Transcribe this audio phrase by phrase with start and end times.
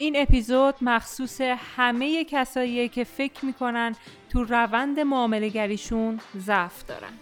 [0.00, 3.96] این اپیزود مخصوص همه کساییه که فکر می‌کنن
[4.32, 7.12] تو روند معامله گریشون ضعف دارن.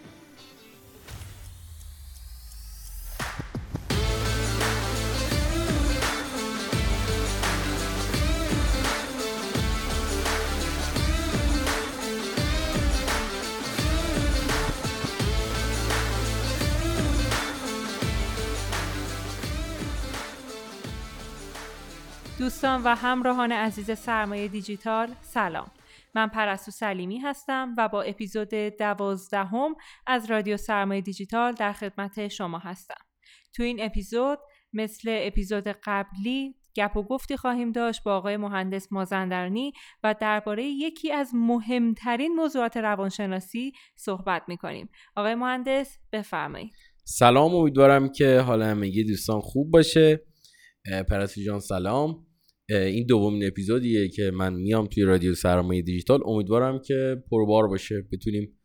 [22.39, 25.71] دوستان و همراهان عزیز سرمایه دیجیتال سلام.
[26.15, 29.75] من پرستو سلیمی هستم و با اپیزود دوازدهم
[30.07, 33.05] از رادیو سرمایه دیجیتال در خدمت شما هستم.
[33.55, 34.39] تو این اپیزود
[34.73, 39.73] مثل اپیزود قبلی گپ و گفتی خواهیم داشت با آقای مهندس مازندرنی
[40.05, 44.89] و درباره یکی از مهمترین موضوعات روانشناسی صحبت می‌کنیم.
[45.17, 46.73] آقای مهندس بفرمایید.
[47.05, 50.21] سلام امیدوارم که حال همگی دوستان خوب باشه.
[51.11, 52.28] پرستو جان سلام.
[52.69, 56.21] این دومین اپیزودیه که من میام توی رادیو سرمایه دیجیتال.
[56.27, 58.09] امیدوارم که پربار باشه.
[58.13, 58.59] بتونیم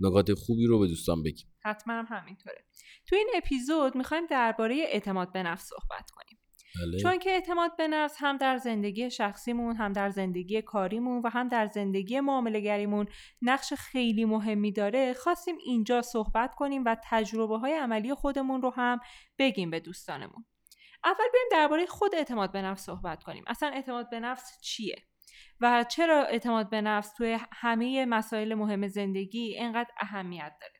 [0.00, 1.46] نکات خوبی رو به دوستان بگیم.
[1.64, 2.64] حتما هم همینطوره.
[3.08, 6.38] تو این اپیزود می‌خوایم درباره اعتماد به نفس صحبت کنیم.
[6.80, 6.98] بله.
[6.98, 11.48] چون که اعتماد به نفس هم در زندگی شخصیمون هم در زندگی کاریمون و هم
[11.48, 13.06] در زندگی معاملهگریمون
[13.42, 19.00] نقش خیلی مهمی داره خواستیم اینجا صحبت کنیم و تجربه های عملی خودمون رو هم
[19.38, 20.44] بگیم به دوستانمون.
[21.04, 23.44] اول بریم درباره خود اعتماد به نفس صحبت کنیم.
[23.46, 25.02] اصلا اعتماد به نفس چیه؟
[25.60, 30.72] و چرا اعتماد به نفس توی همه مسائل مهم زندگی اینقدر اهمیت داره؟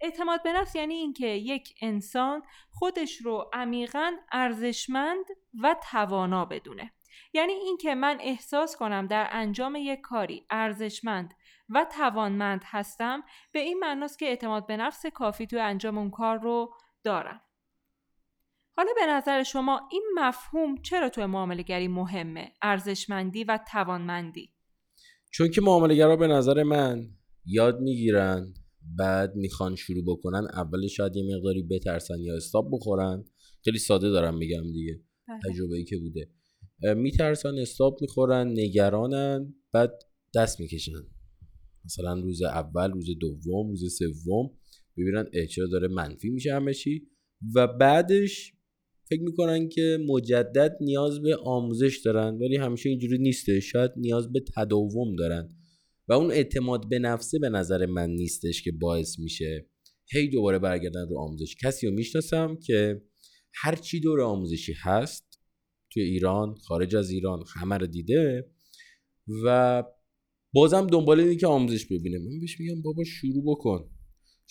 [0.00, 5.24] اعتماد به نفس یعنی اینکه یک انسان خودش رو عمیقا ارزشمند
[5.62, 6.92] و توانا بدونه.
[7.32, 11.34] یعنی اینکه من احساس کنم در انجام یک کاری ارزشمند
[11.68, 16.38] و توانمند هستم به این معناست که اعتماد به نفس کافی توی انجام اون کار
[16.38, 17.40] رو دارم.
[18.76, 24.50] حالا به نظر شما این مفهوم چرا توی معامله گری مهمه؟ ارزشمندی و توانمندی.
[25.32, 27.10] چون که معامله به نظر من
[27.44, 28.54] یاد می‌گیرن
[28.98, 33.24] بعد می‌خوان شروع بکنن اول شاید یه مقداری بترسن یا استاب بخورن.
[33.64, 35.38] خیلی ساده دارم میگم دیگه بله.
[35.38, 36.30] تجربه ای که بوده.
[36.94, 40.02] میترسن استاب می‌خورن نگرانن بعد
[40.34, 40.92] دست می‌کشن.
[41.84, 44.50] مثلا روز اول روز دوم روز سوم
[44.96, 47.08] ببینن چرا داره منفی میشه همه چی؟
[47.54, 48.52] و بعدش
[49.12, 53.60] فکر می‌کنن که مجدد نیاز به آموزش دارن ولی همیشه اینجوری نیسته.
[53.60, 55.48] شاید نیاز به تداوم دارن.
[56.08, 59.66] و اون اعتماد به نفسه به نظر من نیستش که باعث میشه
[60.12, 61.56] هی دوباره برگردن رو آموزش.
[61.64, 63.02] کسی رو می‌شناسم که
[63.54, 65.40] هر چی دور آموزشی هست
[65.92, 68.50] توی ایران خارج از ایران همه رو دیده
[69.44, 69.82] و
[70.54, 72.18] بازم دنبال اینه که آموزش ببینه.
[72.18, 73.90] من بهش میگم بابا شروع بکن.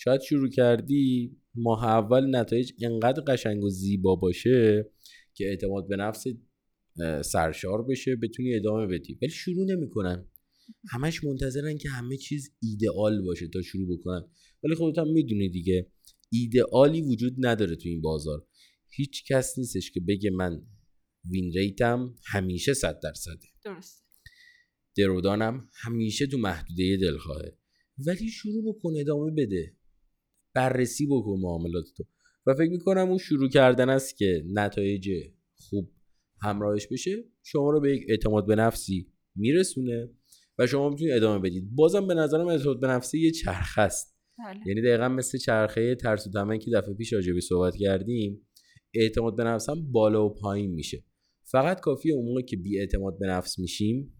[0.04, 4.90] شاید شروع کردی ماه اول نتایج انقدر قشنگ و زیبا باشه
[5.34, 6.24] که اعتماد به نفس
[7.24, 9.18] سرشار بشه بتونی ادامه بدی.
[9.22, 10.26] ولی شروع نمی‌کنن.
[10.90, 14.28] همش منتظرن که همه چیز ایدئال باشه تا شروع بکنن.
[14.64, 15.90] ولی خودت هم می‌دونی دیگه
[16.32, 18.46] ایدئالی وجود نداره تو این بازار.
[18.96, 20.62] هیچ کس نیستش که بگه من
[21.30, 23.46] وین ریتم همیشه صد درصده.
[23.64, 24.04] درست
[24.96, 27.58] درودانم همیشه تو محدوده دلخواهه
[28.06, 29.76] ولی شروع بکن ادامه بده.
[30.54, 32.04] بررسی بکن معاملات تو
[32.46, 35.10] و فکر می‌کنم اون شروع کردن است که نتایج
[35.54, 35.90] خوب
[36.42, 40.10] همراهش بشه شما رو به یک اعتماد به نفسی میرسونه
[40.58, 41.68] و شما می‌تونید ادامه بدید.
[41.74, 44.16] بازم به نظرم اعتماد به نفسی یه چرخ است.
[44.38, 44.60] بله.
[44.66, 48.46] یعنی دقیقا مثل چرخه ترس و که دفعه پیش راجبی صحبت کردیم
[48.94, 51.04] اعتماد به نفس هم بالا و پایین میشه.
[51.44, 54.14] فقط کافیه اون موقع که بی اعتماد به نفس میشیم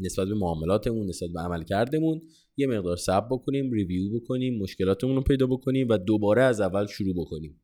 [0.00, 2.20] نسبت به معاملاتمون نسبت به عملکردمون
[2.56, 7.14] یه مقدار صبر بکنیم ریویو بکنیم مشکلاتمون رو پیدا بکنیم و دوباره از اول شروع
[7.18, 7.62] بکنیم.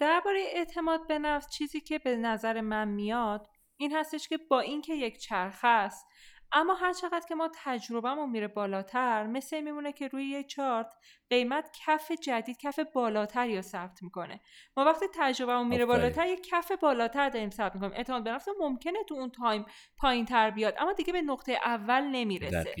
[0.00, 3.46] درباره اعتماد به نفس چیزی که به نظر من میاد
[3.76, 6.06] این هستش که با اینکه یک چرخه است
[6.54, 10.94] اما هر چقدر که ما تجربهمون میره بالاتر مثل میمونه که روی یه چارت
[11.30, 14.40] قیمت کف جدید کف بالاتر یا ثبت می‌کنه.
[14.76, 17.92] ما وقتی تجربهمون میره بالاتر یه کف بالاتر داریم ثبت می‌کنیم.
[17.92, 19.66] اعتماد به نفس ممکنه تو اون تایم
[19.98, 22.74] پایین تر بیاد اما دیگه به نقطه اول نمی‌رسه.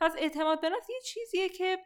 [0.00, 1.78] پس اعتماد به نفس یه چیزیه که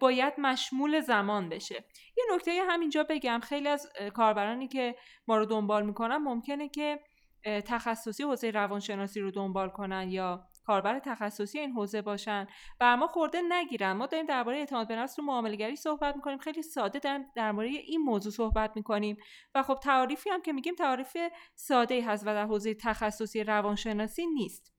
[0.00, 1.84] باید مشمول زمان بشه.
[2.16, 3.40] یه نکته همینجا بگم.
[3.42, 4.96] خیلی از کاربرانی که
[5.26, 7.00] ما رو دنبال می‌کنن ممکنه که
[7.44, 12.46] تخصصی حوزه روانشناسی رو دنبال کنن یا کاربر تخصصی این حوزه باشن.
[12.80, 13.92] و ما خورده نگیرن.
[13.92, 16.38] ما داریم درباره اعتماد به نفس رو گری صحبت می‌کنیم.
[16.38, 19.16] خیلی ساده داریم درباره این موضوع صحبت می‌کنیم.
[19.54, 21.16] و خب تعریفی هم که میگیم تعریف
[21.54, 24.74] ساده هست و در حوزه تخصصی روانشناسی نیست.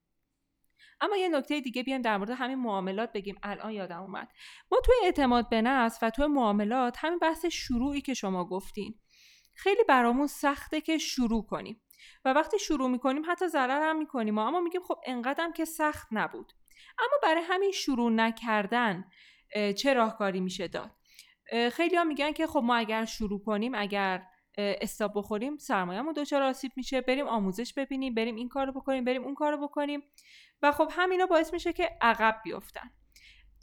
[1.02, 3.36] اما یه نکته دیگه بیایم در مورد همین معاملات بگیم.
[3.44, 4.32] الان یادم اومد.
[4.72, 9.00] ما توی اعتماد به نفس و توی معاملات همین بحث شروعی که شما گفتین.
[9.54, 11.82] خیلی برامون سخته که شروع کنیم.
[12.26, 14.38] و وقتی شروع می‌کنیم حتی ضرر هم می‌کنیم.
[14.38, 16.54] اما میگیم خب انقدرم که سخت نبود.
[17.00, 19.06] اما برای همین شروع نکردن
[19.78, 20.92] چه راهکاری میشه داد؟
[21.72, 24.24] خیلی ها میگن که خب ما اگر شروع کنیم اگر
[24.58, 27.02] استاب بخوریم سرمایه‌مون دچار آسیب میشه.
[27.02, 30.04] بریم آموزش ببینیم بریم این کارو بکنیم بریم اون کارو بکنیم.
[30.62, 32.92] و خب همینا باعث میشه که عقب بیفتن.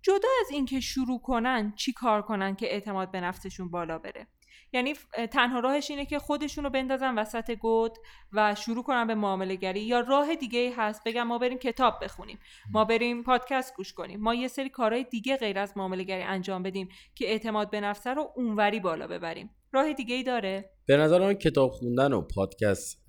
[0.02, 4.26] جدا از اینکه شروع کنن چی کار کنن که اعتماد به نفسشون بالا بره؟
[4.72, 4.94] یعنی
[5.32, 7.92] تنها راهش اینه که خودشون رو بندازن وسط گود
[8.32, 12.38] و شروع کنن به معامله گری یا راه دیگه هست بگم ما بریم کتاب بخونیم.
[12.72, 14.20] ما بریم پادکست گوش کنیم.
[14.20, 18.06] ما یه سری کارهای دیگه غیر از معامله گری انجام بدیم که اعتماد به نفس
[18.06, 19.50] رو اونوری بالا ببریم.
[19.72, 20.70] راه دیگه ای داره.
[20.86, 23.04] به نظر من کتاب خوندن و پادکست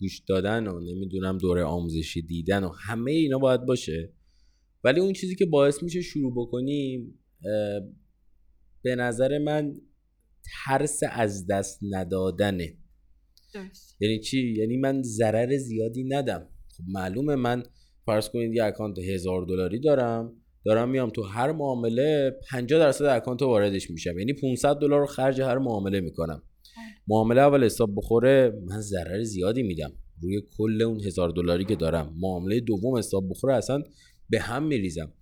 [0.00, 4.12] گوش دادن و نمی‌دونم دوره آموزشی دیدن و همه اینا باید باشه.
[4.84, 7.18] ولی اون چیزی که باعث میشه شروع بکنیم
[8.82, 9.74] به نظر من
[10.64, 12.76] ترس از دست ندادنه.
[14.00, 16.48] یعنی چی؟ یعنی من ضرر زیادی ندم.
[16.76, 17.62] خب معلومه من
[18.06, 20.32] فرض کنید یه اکانت هزار دلاری دارم
[20.64, 24.18] دارم میام تو هر معامله 50 درصد اکانت واردش میشم.
[24.18, 26.42] یعنی 500 دلار رو خرج هر معامله می‌کنم.
[27.08, 29.92] معامله اول حساب بخوره من ضرر زیادی میدم.
[30.22, 32.14] روی کل اون هزار دلاری که دارم.
[32.20, 33.82] معامله دوم حساب بخوره اصلا
[34.30, 35.12] به هم میریزم.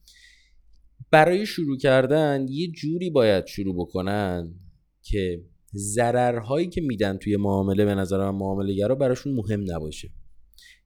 [1.10, 4.54] برای شروع کردن یه جوری باید شروع بکنن
[5.10, 10.10] که ضررهایی که میدن توی معامله به نظر من معامله گرا براشون مهم نباشه.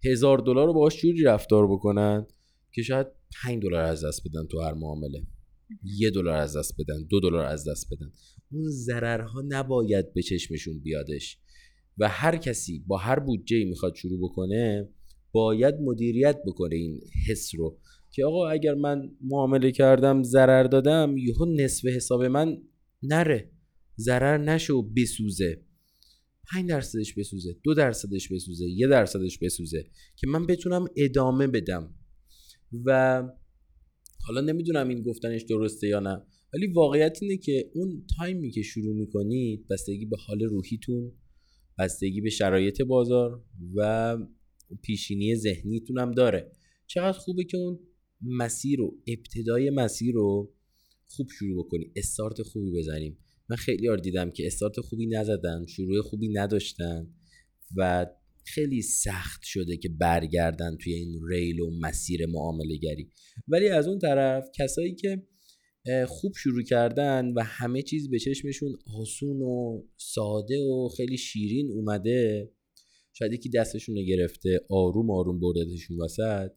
[0.04, 2.26] هزار دلار رو باهاش جوری رفتار بکنن
[2.72, 3.06] که شاید
[3.44, 5.26] 5 دلار از دست بدن تو هر معامله.
[5.82, 8.12] یه دلار از دست بدن دو دلار از دست بدن.
[8.52, 11.38] اون ضررها نباید به چشمشون بیادش.
[11.98, 14.88] و هر کسی با هر بودجه می‌خواد شروع بکنه
[15.32, 17.78] باید مدیریت بکنه این حس رو.
[18.10, 22.62] که آقا اگر من معامله کردم ضرر دادم یهو نصف حساب من
[23.02, 23.53] نره.
[23.98, 25.64] ضرر نشه و بسوزه.
[26.52, 29.84] 5 درصدش بسوزه دو درصدش بسوزه یه درصدش بسوزه
[30.16, 31.94] که من بتونم ادامه بدم.
[32.84, 33.22] و
[34.26, 36.22] حالا نمی‌دونم این گفتنش درسته یا نه
[36.54, 41.12] ولی واقعیت اینه که اون تایمی که شروع می‌کنید بستگی به حال روحیتون
[41.78, 43.44] بستگی به شرایط بازار
[43.74, 44.18] و
[44.82, 46.52] پیشینی ذهنیتون هم داره.
[46.86, 47.78] چقدر خوبه که اون
[48.22, 50.54] مسیر رو ابتدای مسیر رو
[51.08, 53.18] خوب شروع بکنی استارت خوبی بزنیم.
[53.50, 57.06] من خیلی یار دیدم که استارت خوبی نزدن شروع خوبی نداشتن
[57.76, 58.06] و
[58.46, 63.10] خیلی سخت شده که برگردن توی این ریل و مسیر معامله گری
[63.48, 65.22] ولی از اون طرف کسایی که
[66.06, 72.50] خوب شروع کردن و همه چیز به چشمشون آسون و ساده و خیلی شیرین اومده
[73.12, 76.50] شاید یکی دستشون رو گرفته آروم آروم بردتشون وسط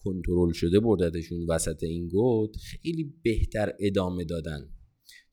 [0.00, 4.75] کنترل شده بردتشون وسط این گود خیلی بهتر ادامه دادن.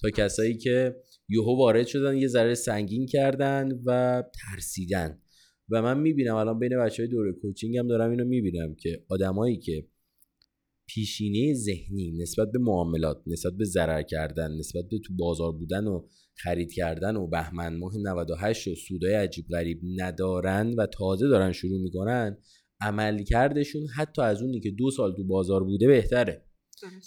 [0.01, 0.95] تا کسایی که
[1.29, 5.19] یهو وارد شدن یه ذره سنگین کردن و ترسیدن.
[5.69, 9.57] و من می‌بینم الان بین بچه های دوره کوچینگ هم دارم اینو می‌بینم که آدمایی
[9.57, 9.87] که
[10.87, 16.07] پیشینه ذهنی نسبت به معاملات نسبت به ضرر کردن نسبت به تو بازار بودن و
[16.35, 21.81] خرید کردن و بهمن ماه 98 و سودای عجیب غریب ندارن و تازه دارن شروع
[21.81, 22.37] می‌کنن
[22.81, 26.45] عملکردشون حتی از اونی که دو سال تو بازار بوده بهتره.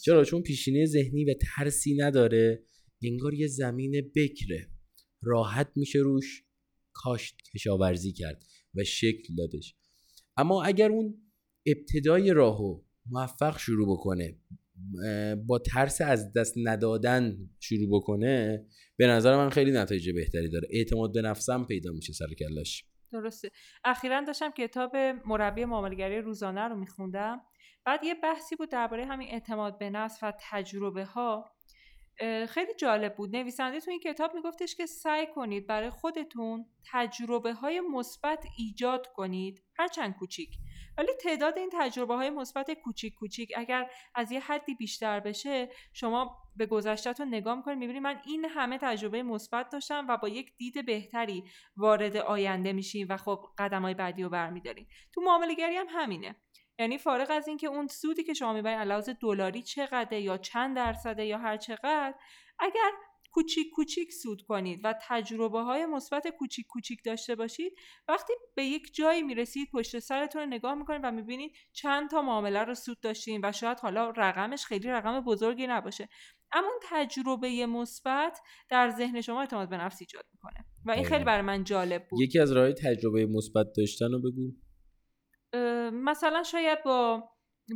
[0.05, 2.63] چرا؟ چون پیشینه ذهنی و ترسی نداره.
[3.03, 4.71] انگار یه زمین بکره.
[5.23, 6.45] راحت میشه روش
[6.93, 8.45] کاشت کشاورزی کرد
[8.75, 9.75] و شکل دادش.
[10.37, 11.15] اما اگر اون
[11.67, 14.39] ابتدای راهو موفق شروع بکنه
[15.47, 20.69] با ترس از دست ندادن شروع بکنه به نظر من خیلی نتایج بهتری داره.
[20.71, 22.85] اعتماد به نفسم پیدا میشه سر کلاش.
[23.13, 23.51] درسته.
[23.85, 24.97] اخیرا داشتم کتاب
[25.27, 27.41] مربی معاملگری روزانه رو میخوندم.
[27.87, 31.53] بعد یه بحثی بود درباره همین اعتماد به نفس و تجربه ها
[32.49, 33.37] خیلی جالب بود.
[33.37, 39.63] نویسنده تو این کتاب میگفتش که سعی کنید برای خودتون تجربه های مثبت ایجاد کنید
[39.79, 40.51] هرچند کوچیک.
[40.99, 46.37] ولی تعداد این تجربه های مثبت کوچیک کوچیک اگر از یه حدی بیشتر بشه شما
[46.57, 50.87] به گذشتهتون نگاه می‌کنید می‌بینید من این همه تجربه مثبت داشتم و با یک دید
[50.87, 51.45] بهتری
[51.77, 54.89] وارد آینده میشیم و خب قدم های بعدی رو برمیداریم.
[55.13, 56.37] تو معامله هم همینه.
[56.79, 61.27] یعنی فارغ از اینکه اون سودی که شما می‌برید علاوه دلاری چقدره یا چند درصده
[61.27, 62.15] یا هر چقدر
[62.59, 62.91] اگر
[63.33, 67.73] کوچیک کوچیک سود کنید و تجربه های مثبت کوچیک کوچیک داشته باشید
[68.09, 72.65] وقتی به یک جایی می‌رسید پشت سرتون رو نگاه می‌کنید و می‌بینید چند تا معامله
[72.65, 76.09] رو سود داشتین و شاید حالا رقمش خیلی رقم بزرگی نباشه.
[76.53, 80.65] اما اون تجربه مثبت در ذهن شما اعتماد به نفس ایجاد می‌کنه.
[80.85, 81.25] و این خیلی.
[81.25, 82.21] برای من جالب بود.
[82.21, 84.53] یکی از راههای تجربه مثبت داشتن رو بگو.
[85.91, 87.29] مثلا شاید با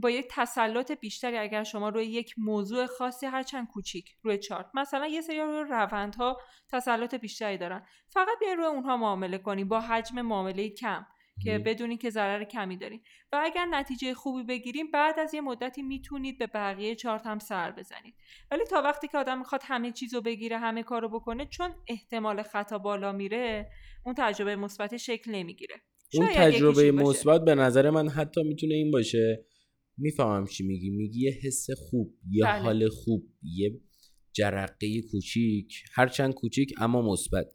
[0.03, 5.07] با یک تسلط بیشتری اگر شما روی یک موضوع خاصی هرچند کوچیک روی چارت مثلا
[5.07, 6.41] یه سری روی روندها
[6.73, 7.87] تسلط بیشتری دارن.
[8.09, 11.07] فقط بیاین روی اونها معامله کنیم با حجم معامله کم
[11.45, 13.01] که بدونی که ضرر کمی دارین
[13.33, 17.71] و اگر نتیجه خوبی بگیریم بعد از یه مدتی می‌تونید به بقیه چارت هم سر
[17.71, 18.15] بزنید.
[18.51, 22.43] ولی تا وقتی که آدم می‌خواد همه چیز رو بگیره همه کارو بکنه چون احتمال
[22.43, 23.71] خطا بالا میره
[24.05, 25.83] اون تجربه مثبت شکل نمی‌گیره.
[26.15, 29.45] اون تجربه مثبت به نظر من حتی می‌تونه این باشه.
[29.99, 30.91] می‌فهمم چی میگی.
[30.91, 32.63] میگی یه حس خوب یه بله.
[32.63, 33.81] حال خوب یه
[34.33, 35.73] جرقه کوچیک.
[35.95, 37.47] هرچند کوچیک اما مثبت.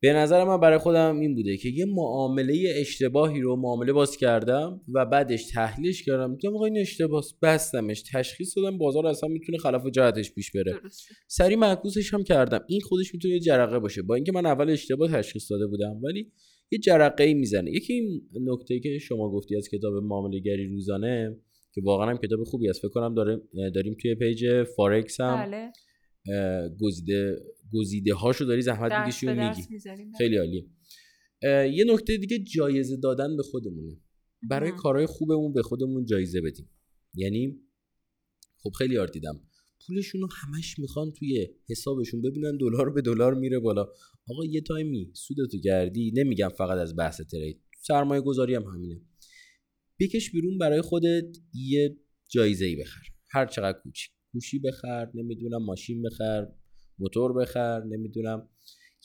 [0.00, 4.80] به نظر من برای خودم این بوده که یه معامله اشتباهی رو معامله باز کردم
[4.94, 6.36] و بعدش تحلیلش کردم.
[6.36, 10.80] دیدم آقا این اشتباه بستمش تشخیص دادم بازار اصلا می‌تونه خلاف جهتش پیش بره.
[11.28, 12.64] سری معکوسش هم کردم.
[12.68, 14.02] این خودش می‌تونه یه جرقه باشه.
[14.02, 16.32] با اینکه من اول اشتباه تشخیص داده بودم ولی
[16.72, 17.70] یه جرقه ای می‌زنه.
[17.70, 21.36] یکی این نکته که شما گفتی از کتاب معامله گری روزانه
[21.74, 22.80] که واقعا هم کتاب خوبی است.
[22.80, 23.40] فکر کنم داریم
[23.74, 25.72] داریم توی page فارکس هم بله.
[26.80, 27.36] گزیده
[27.72, 29.62] گزیده هاشو داری زحمت می‌کشی و میگی.
[30.18, 30.66] خیلی عالیه.
[31.76, 33.96] یه نکته دیگه جایزه دادن به خودمونه.
[34.50, 36.70] برای کارهای خوبمون به خودمون جایزه بدیم.
[37.14, 37.60] یعنی
[38.58, 39.40] خب خیلی یاد دیدم.
[39.86, 43.86] پولشون رو همش می‌خوان توی حسابشون ببینن دلار به دلار میره بالا.
[44.28, 47.60] آقا یه تایمی سودتو کردی؟ نمیگم فقط از بحث ترید.
[47.86, 49.00] سرمایه گذاری هم همینه.
[50.00, 51.96] بکش بیرون برای خودت یه
[52.28, 53.02] جایزه ای بخر.
[53.30, 56.46] هر چقدر کوچیک گوشی بخر نمی‌دونم ماشین بخر
[56.98, 58.48] موتور بخر نمی‌دونم.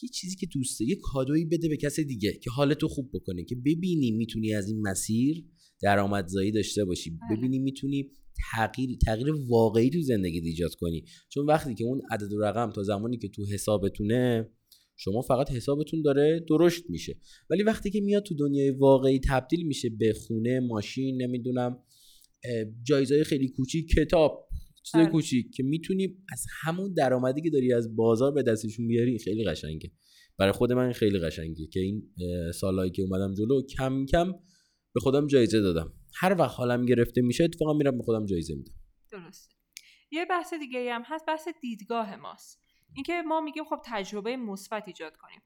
[0.03, 3.43] یه چیزی که دوسته یه کادویی بده به کس دیگه که حالتو خوب بکنه.
[3.43, 5.45] که ببینی می‌تونی از این مسیر
[5.81, 7.09] درآمدزایی داشته باشی.
[7.09, 7.37] بله.
[7.37, 8.11] ببینی می‌تونی
[8.51, 11.05] تغییر تغییر واقعی تو زندگی ایجاد کنی.
[11.29, 14.49] چون وقتی که اون عدد و رقم تا زمانی که تو حسابتونه
[14.99, 17.17] شما فقط حسابتون داره درشت میشه.
[17.49, 21.83] ولی وقتی که میاد تو دنیای واقعی تبدیل میشه به خونه ماشین نمی‌دونم
[22.83, 24.47] جایزهای خیلی کوچیک کتاب
[24.83, 25.11] چیزای آره.
[25.11, 29.91] کوچیک که می‌تونی از همون درآمدی که داری از بازار به دستشون بیاری خیلی قشنگه.
[30.39, 32.09] برای خود من خیلی قشنگه که این
[32.53, 34.31] سالهایی که اومدم جلو کم کم
[34.93, 35.93] به خودم جایزه دادم.
[36.19, 38.73] هر وقت حالم گرفته میشه اتفاقا میرم به خودم جایزه میدم.
[39.11, 39.55] درسته.
[40.11, 42.61] یه بحث دیگه هم هست بحث دیدگاه ماست.
[42.95, 45.41] اینکه ما میگیم خب تجربه مثبت ایجاد کنیم.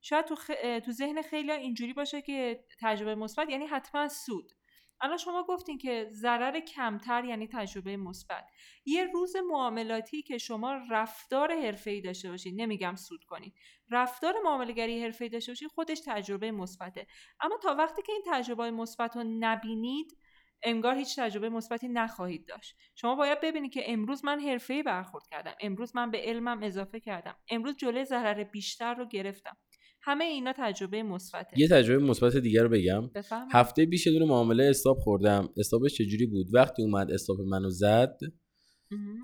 [0.00, 0.36] شاید تو,
[0.80, 4.52] تو ذهن خیلی اینجوری باشه که تجربه مثبت یعنی حتما سود.
[5.00, 8.50] الان شما گفتین که ضرر کمتر یعنی تجربه مثبت.
[8.84, 13.54] یه روز معاملاتی که شما رفتار حرفه‌ای داشته باشید نمیگم سود کنید
[13.90, 17.06] رفتار معاملهگری حرفه‌ای داشته باشید خودش تجربه مثبته.
[17.40, 20.18] اما تا وقتی که این تجربه مثبت رو نبینید
[20.62, 22.76] انگار هیچ تجربه مثبتی نخواهید داشت.
[22.94, 25.54] شما باید ببینید که امروز من حرفه‌ای برخورد کردم.
[25.60, 27.36] امروز من به علمم اضافه کردم.
[27.48, 29.56] امروز جلوی ضرر بیشتر رو گرفتم.
[30.04, 31.60] همه اینا تجربه مثبته.
[31.60, 33.08] یه تجربه مثبت دیگر رو بگم.
[33.14, 33.48] بفهم.
[33.52, 35.48] هفته پیش دونه معامله استاپ خوردم.
[35.56, 38.18] استاپش چجوری بود؟ وقتی اومد استاپ منو زد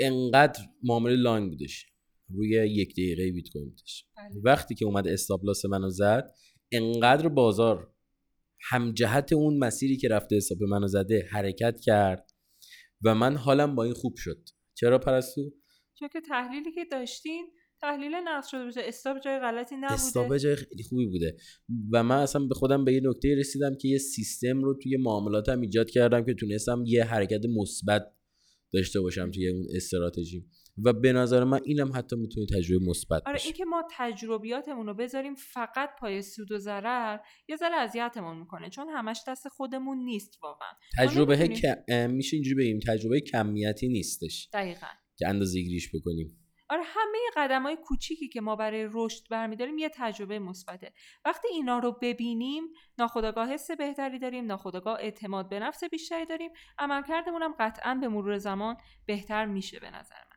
[0.01, 1.87] انقدر معامله لانگ بودش.
[2.29, 4.05] روی یک دقیقه بیت کوین بودش.
[4.17, 4.41] بله.
[4.45, 6.31] وقتی که اومد استاپ لاس منو زد
[6.73, 7.93] انقدر بازار
[8.71, 12.31] هم جهت اون مسیری که رفته استاپ منو زده حرکت کرد
[13.05, 14.49] و من حالم با این خوب شد.
[14.75, 15.53] چرا پرستو؟
[15.99, 17.47] چون که تحلیلی که داشتین
[17.83, 18.81] تحلیل نقص شده باشه.
[18.85, 19.93] استاپ جای غلطی نبوده.
[19.93, 21.37] استاپ جای خیلی خوبی بوده.
[21.93, 25.61] و من اصلا به خودم به یه نکته رسیدم که یه سیستم رو توی معاملاتم
[25.61, 28.03] ایجاد کردم که تونستم یه حرکت مثبت
[28.73, 30.47] داشته باشم توی اون استراتژی.
[30.85, 35.35] و به نظر من اینم حتی می‌تونه تجربه مثبت آره اینکه ما تجربیاتمون رو بذاریم
[35.35, 37.19] فقط پای سود و ضرر
[37.49, 40.69] یه ذره اذیتمون می‌کنه چون همش دست خودمون نیست واقعا.
[40.99, 41.49] تجربه
[42.07, 44.49] میشه اینجوری بگیم تجربه کمیتی نیستش.
[44.53, 44.87] دقیقا.
[45.19, 46.40] که اندازه گیریش بکنیم.
[46.71, 50.93] آره همه قدم های کوچیکی که ما برای رشد برمیداریم یه تجربه مثبته.
[51.25, 52.65] وقتی اینا رو ببینیم
[52.99, 56.51] ناخودآگاه حس بهتری داریم ناخودآگاه اعتماد به نفس بیشتری داریم.
[56.79, 60.37] عملکردمون هم قطعا به مرور زمان بهتر میشه به نظر من.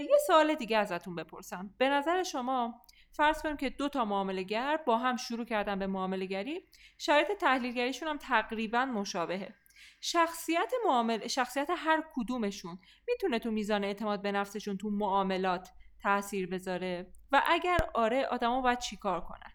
[0.00, 1.74] یه سوال دیگه ازتون بپرسم.
[1.78, 2.84] به نظر شما
[3.16, 4.46] فرض کنیم که دو تا معامله
[4.86, 9.54] با هم شروع کردن به معامله گری شرایط تحلیلگریشون هم تقریبا مشابهه.
[10.00, 12.78] شخصیت معامل شخصیت هر کدومشون
[13.08, 15.68] می‌تونه تو میزان اعتماد به نفسشون تو معاملات
[16.02, 19.52] تاثیر بذاره و اگر آره آدما باید چیکار کنن؟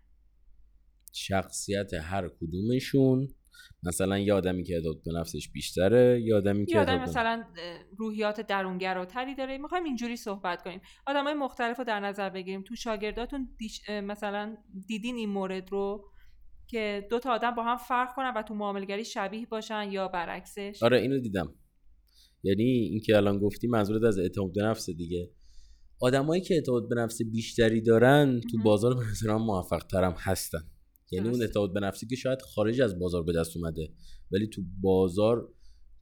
[1.14, 3.28] شخصیت هر کدومشون
[3.84, 7.46] مثلا یه آدمی که اعتماد به نفسش بیشتره یا آدمی که آدم مثلا
[7.98, 9.58] روحیات درونگراتری داره.
[9.58, 10.82] می‌خوایم اینجوری صحبت کنیم.
[11.08, 12.64] آدمای مختلف رو در نظر بگیریم.
[12.64, 13.50] تو شاگرداتون
[13.90, 14.58] مثلا
[14.88, 16.12] دیدین این مورد رو؟
[16.70, 20.80] که دو تا آدم با هم فرق کنن و تو معاملگری شبیه باشن یا برعکسش.
[20.84, 21.56] آره اینو دیدم.
[22.44, 25.32] یعنی اینکه الان گفتی منظورت از اعتماد به نفس دیگه.
[26.02, 30.62] آدمایی که اعتماد به نفس بیشتری دارن تو بازار به نظر موفق ترم هستن.
[31.12, 33.94] یعنی اون اعتماد به نفسی که شاید خارج از بازار به دست اومده
[34.32, 35.54] ولی تو بازار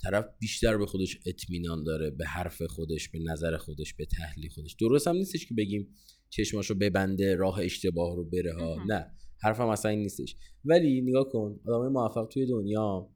[0.03, 4.75] طرف بیشتر به خودش اطمینان داره به حرف خودش به نظر خودش به تحلیل خودش.
[4.79, 5.95] درست هم نیستش که بگیم
[6.29, 8.83] چشماشو ببنده راه اشتباه رو بره ها.
[8.87, 9.11] نه.
[9.41, 10.35] حرفم اصلا این نیستش.
[10.65, 13.09] ولی نگاه کن آدمای موفق توی دنیا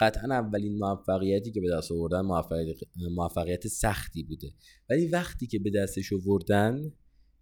[0.00, 2.20] قطعا اولین موفقیتی که به دست آوردن
[3.16, 4.52] موفقیت, سختی بوده.
[4.90, 6.92] ولی وقتی که به دستش آوردن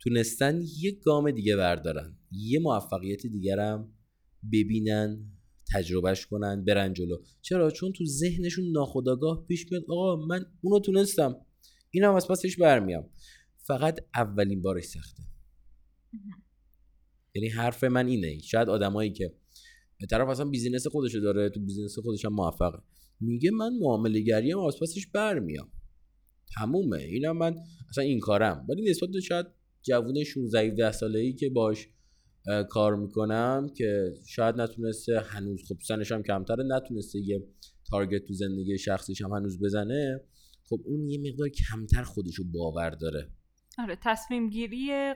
[0.00, 2.16] تونستن یه گام دیگه بردارن.
[2.30, 3.92] یه موفقیت دیگرم
[4.52, 5.32] ببینن
[5.74, 7.16] تجربهش کنن برن جلو.
[7.42, 11.36] چرا؟ چون تو ذهنشون ناخودآگاه پیش میاد آقا من اونو تونستم.
[11.90, 13.10] اینم از پسش برمیام.
[13.56, 15.22] فقط اولین بارش سخته.
[17.34, 18.38] یعنی حرف من اینه.
[18.38, 19.32] شاید آدمایی که
[20.10, 22.78] طرف اصلا business خودشو داره تو business خودش هم موفقه.
[23.20, 25.68] میگه من معامله گری از پسش برمیام.
[26.56, 26.96] تمومه.
[26.96, 27.56] اینم من
[27.90, 28.66] اصلا این کارم.
[28.68, 29.46] ولی نسبت به شاید
[29.82, 31.88] جوون 16 17 ساله ای که باش
[32.68, 37.46] کار می‌کنم که شاید نتونسته هنوز خب سنش هم کمتره نتونسته یه
[37.90, 40.20] تارگت تو زندگی شخصیش هم هنوز بزنه.
[40.64, 43.30] خب اون یه مقدار کمتر خودشو باور داره.
[43.78, 45.14] آره تصمیم گیری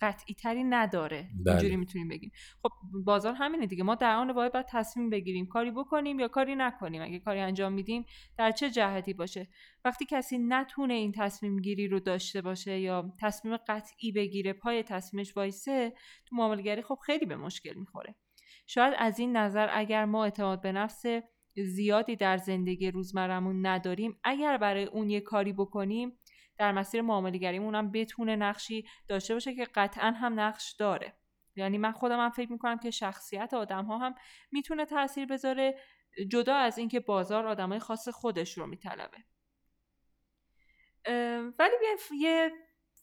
[0.00, 1.28] قطعی تری نداره.
[1.44, 1.52] بله.
[1.52, 2.32] اینجوری می‌تونیم بگیم.
[2.62, 2.70] خب
[3.04, 3.84] بازار همینه دیگه.
[3.84, 5.46] ما در آن واحد باید تصمیم بگیریم.
[5.46, 7.02] کاری بکنیم یا کاری نکنیم.
[7.02, 8.04] اگه کاری انجام میدیم
[8.38, 9.48] در چه جهتی باشه؟
[9.84, 15.36] وقتی کسی نتونه این تصمیم گیری رو داشته باشه یا تصمیم قطعی بگیره پای تصمیمش
[15.36, 15.92] وایسه
[16.26, 18.14] تو معاملگری خب خیلی به مشکل می‌خوره.
[18.66, 21.04] شاید از این نظر اگر ما اعتماد به نفس
[21.56, 26.12] زیادی در زندگی روزمرمون نداریم اگر برای اون یه کاری بکنیم
[26.58, 31.14] در مسیر معاملهگریمون هم بتونه نقشی داشته باشه که قطعا هم نقش داره.
[31.56, 34.14] یعنی من خودم هم فکر می‌کنم که شخصیت آدم ها هم
[34.52, 35.78] می‌تونه تاثیر بذاره
[36.28, 39.18] جدا از اینکه بازار آدمای خاص خودش رو میطلبه.
[41.58, 41.74] ولی
[42.18, 42.52] یه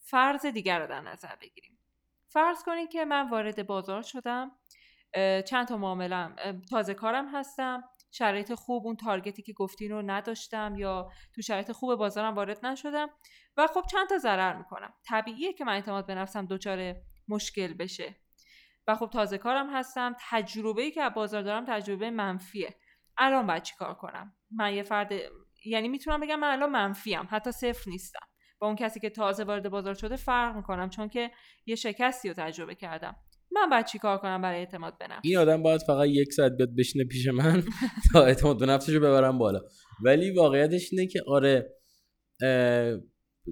[0.03, 1.77] فرض دیگر رو در نظر بگیریم.
[2.27, 4.51] فرض کنید که من وارد بازار شدم
[5.48, 6.36] چند تا معاملم
[6.70, 7.84] تازه کارم هستم.
[8.12, 13.10] شرایط خوب اون تارگتی که گفتین رو نداشتم یا تو شرایط خوب بازارم وارد نشدم.
[13.58, 14.94] و خب چند تا ضرر می‌کنم.
[15.10, 16.96] طبیعیه که من اعتماد به نفسم دچار
[17.28, 18.16] مشکل بشه.
[18.88, 20.16] و خب تازه کارم هستم.
[20.30, 22.75] تجربه ای که از بازار دارم تجربه منفیه.
[23.18, 25.12] الان باید چی کار کنم؟ من یه فرد
[25.66, 27.28] یعنی می‌تونم بگم من الان منفیم.
[27.32, 28.28] حتی صفر نیستم.
[28.60, 30.89] با اون کسی که تازه وارد بازار شده فرق می‌کنم.
[30.89, 31.32] چون که
[31.65, 33.15] یه شکستی رو تجربه کردم.
[33.52, 36.52] من باید چی کار کنم برای اعتماد به نفس؟ این آدم باید فقط یک ساعت
[36.58, 37.64] بیاد بشینه پیش من
[38.14, 39.62] تا اعتماد به نفسش رو ببرم بالا.
[40.06, 41.76] ولی واقعیتش اینه که آره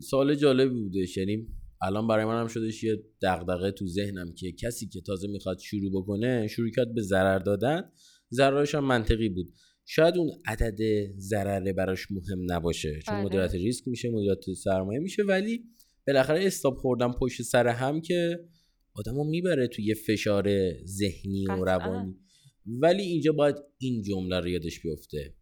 [0.01, 1.47] سال جالبی بودش یعنی
[1.81, 5.91] الان برای من هم شدش یه دغدغه تو ذهنم که کسی که تازه می‌خواد شروع
[6.01, 7.91] بکنه شروع کرد به ضرر دادن
[8.31, 9.53] ضررش هم منطقی بود.
[9.85, 10.77] شاید اون عدد
[11.17, 13.25] ضرره براش مهم نباشه چون بله.
[13.25, 15.63] مدیریت ریسک میشه مدیریت سرمایه میشه ولی
[16.07, 18.39] بالاخره استاپ خوردن پشت سر هم که
[18.97, 22.15] آدمو می‌بره توی یه فشار ذهنی و روانی.
[22.65, 25.35] ولی اینجا باید این جمله رو یادش بیفته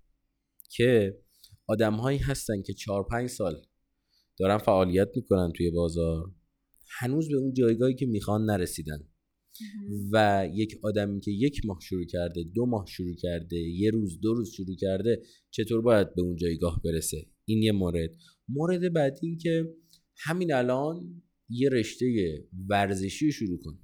[0.71, 1.17] که
[1.67, 3.61] آدمهایی هستن که چهار پنج سال
[4.39, 6.31] دارن فعالیت می‌کنن توی بازار
[6.99, 9.07] هنوز به اون جایگاهی که می‌خوان نرسیدن.
[10.13, 14.33] و یک آدمی که یک ماه شروع کرده دو ماه شروع کرده یه روز دو
[14.33, 18.09] روز شروع کرده چطور باید به اون جایگاه برسه؟ این یه مورد.
[18.47, 19.73] مورد بعدی این که
[20.17, 22.05] همین الان یه رشته
[22.69, 23.79] ورزشی رو شروع کن.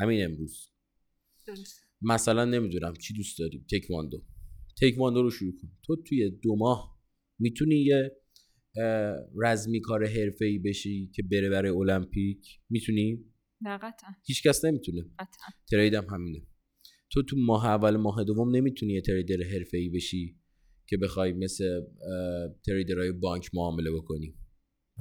[0.00, 0.68] همین امروز.
[2.02, 4.24] مثلا نمی‌دونم چی دوست داری تکواندو.
[4.82, 5.68] تکواندو رو شروع کن.
[5.82, 7.00] تو توی دو ماه
[7.38, 8.16] می‌تونی یه
[9.42, 13.24] رزمی کار حرفه ای بشی که بره برای المپیک؟ می‌تونی؟
[13.60, 15.02] نه قطعا هیچ کس نمی‌تونه.
[15.18, 16.46] قطعا ترید هم همینه.
[17.12, 20.38] تو تو ماه اول ماه دوم نمی‌تونی یه تریدر حرفه ای بشی
[20.88, 21.80] که بخوای مثل
[22.66, 24.34] تریدرهای بانک معامله بکنی.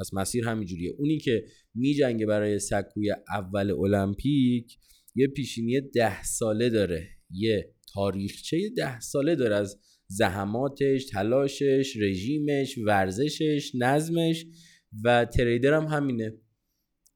[0.01, 0.93] پس مسیر همینجوریه.
[0.97, 4.77] اونی که میجنگه برای سکوی اول المپیک
[5.15, 7.07] یه پیشینی ده ساله داره.
[7.31, 14.45] یه تاریخچه ده ساله داره از زحماتش تلاشش رژیمش ورزشش نظمش
[15.03, 16.33] و تریدر هم همینه.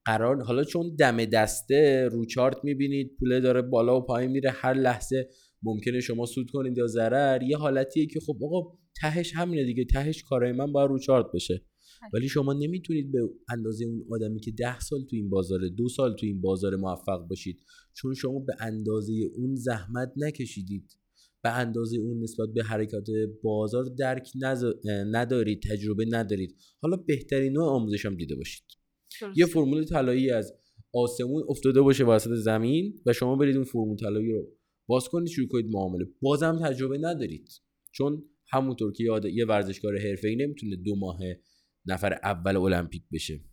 [0.06, 4.74] قرار حالا چون دم دسته رو چارت می‌بینید پوله داره بالا و پایین میره هر
[4.74, 5.28] لحظه
[5.64, 7.44] ممکنه شما سود کنید یا ضرر.
[7.44, 11.66] یه حالتیه که خب آقا تهش همینه دیگه تهش کارای من باید رو چارت بشه.
[12.14, 16.16] ولی شما نمی‌تونید به اندازه اون آدمی که ده سال تو این بازار دو سال
[16.16, 17.60] تو این بازار موفق باشید.
[17.94, 20.92] چون شما به اندازه اون زحمت نکشیدید.
[21.44, 23.08] به اندازه اون نسبت به حرکات
[23.44, 24.30] بازار درک
[25.12, 26.56] ندارید تجربه ندارید.
[26.82, 28.66] حالا بهترین نوع آموزش هم دیده باشید.
[29.36, 30.54] یه فرمول طلایی از
[30.94, 34.48] آسمون افتاده باشه وسط زمین و شما برید اون فرمول طلایی رو
[34.88, 36.06] باز کنید شروع کنید معامله.
[36.22, 37.50] بازم تجربه ندارید.
[37.92, 39.04] چون همونطور که
[39.34, 41.20] یه ورزشکار حرفه‌ای نمی‌تونه دو ماه
[41.88, 43.44] نفر اول المپیک بشه.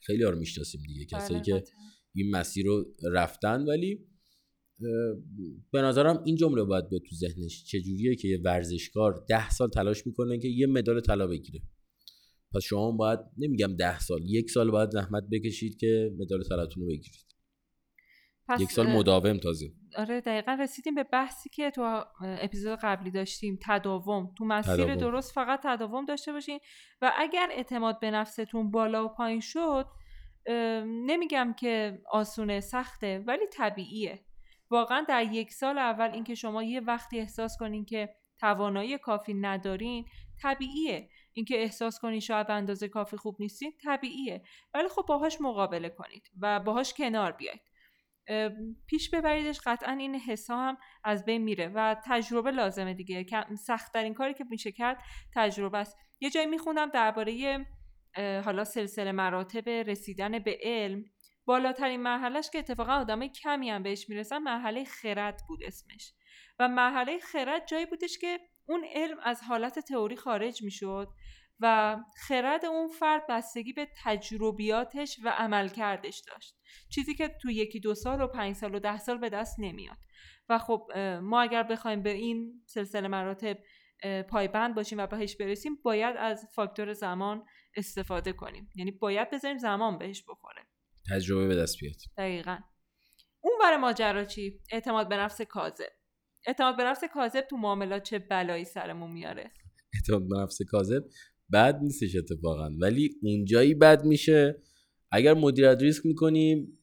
[0.00, 1.64] خیلی ها رو می‌شناسیم دیگه کسایی بله، که
[2.14, 3.64] این مسیر رو رفتن.
[3.64, 4.08] ولی
[5.72, 7.64] به نظرم این جمله باید به تو ذهنش.
[7.64, 11.62] چجوریه که یه ورزشکار ده سال تلاش می‌کنه که یه مدال طلا بگیره.
[12.54, 16.88] پس شما باید نمیگم ده سال یک سال باید زحمت بکشید که مدال طلاتون رو
[16.88, 17.27] بگیرید.
[18.60, 19.66] یک سال مداوم تازه.
[19.96, 24.34] آره دقیقا رسیدیم به بحثی که تو اپیزود قبلی داشتیم تداوم.
[24.38, 26.58] تو مسیر درست فقط تداوم داشته باشین
[27.02, 29.86] و اگر اعتماد به نفستون بالا و پایین شد
[30.86, 34.24] نمیگم که آسونه سخته ولی طبیعیه.
[34.70, 38.08] واقعا در یک سال اول اینکه شما یه وقتی احساس کنین که
[38.40, 40.04] توانایی کافی ندارین
[40.42, 41.08] طبیعیه.
[41.32, 44.42] اینکه احساس کنین شاید به اندازه کافی خوب نیستین طبیعیه.
[44.74, 47.60] ولی خب باهاش مقابله کنید و باهاش کنار بیاید.
[48.86, 53.26] پیش ببریدش قطعا این حسا هم از بین میره و تجربه لازمه دیگه.
[53.66, 55.02] سختترین کاری که میشه کرد
[55.34, 55.96] تجربه است.
[56.20, 57.66] یه جایی میخوندم درباره
[58.44, 61.04] حالا سلسله مراتب رسیدن به علم.
[61.44, 66.12] بالاترین مرحلهش که اتفاقا آدمای کمی هم بهش می‌رسن مرحله خرد بود اسمش.
[66.58, 71.08] و مرحله خرد جایی بودش که اون علم از حالت تئوری خارج می‌شد
[71.60, 71.96] و
[72.28, 76.57] خرد اون فرد بستگی به تجربیاتش و عملکردش داشت.
[76.94, 79.98] چیزی که تو یکی دو سال و پنج سال و ده سال به دست نمیاد.
[80.48, 83.58] و خب ما اگر بخوایم به این سلسله مراتب
[84.28, 87.44] پایبند باشیم و بهش برسیم باید از فاکتور زمان
[87.76, 88.68] استفاده کنیم.
[88.76, 90.62] یعنی باید بذاریم زمان بهش بخوره.
[91.10, 91.96] تجربه به دست بیاد.
[92.16, 92.58] دقیقا.
[93.40, 95.92] اون برای ماجرا چی؟ اعتماد به نفس کاذب.
[96.46, 99.50] اعتماد به نفس کاذب تو معاملات چه بلایی سرمون میاره؟
[99.94, 101.02] اعتماد به نفس کاذب
[101.52, 102.70] بد نیستش اتفاقا.
[102.82, 104.62] ولی اونجایی بد میشه
[105.10, 106.78] اگر مدیریت ریسک می‌کنیم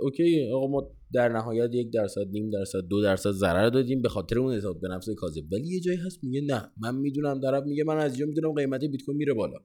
[0.00, 4.38] اوکی آقا ما در نهایت یک درصد نیم درصد دو درصد ضرر دادیم به خاطر
[4.38, 5.52] اون اعتماد به نفس کاذب.
[5.52, 6.72] ولی یه جایی هست میگه نه.
[6.80, 9.58] من می‌دونم طرف میگه من از اینجا می‌دونم قیمت بیت کوین میره بالا.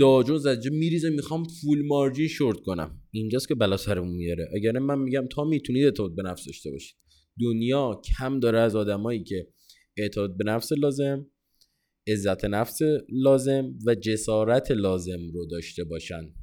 [0.00, 3.02] داجو زجه میریزه می‌خوام فول مارجین شورت کنم.
[3.10, 6.96] اینجاست که بلا سرمون میاره اگر من میگم تا می‌تونید اعتماد به نفس داشته باشید.
[7.40, 9.48] دنیا کم داره از آدمایی که
[9.96, 11.26] اعتماد به نفس لازم
[12.08, 16.34] عزت نفس لازم و جسارت لازم رو داشته باشن.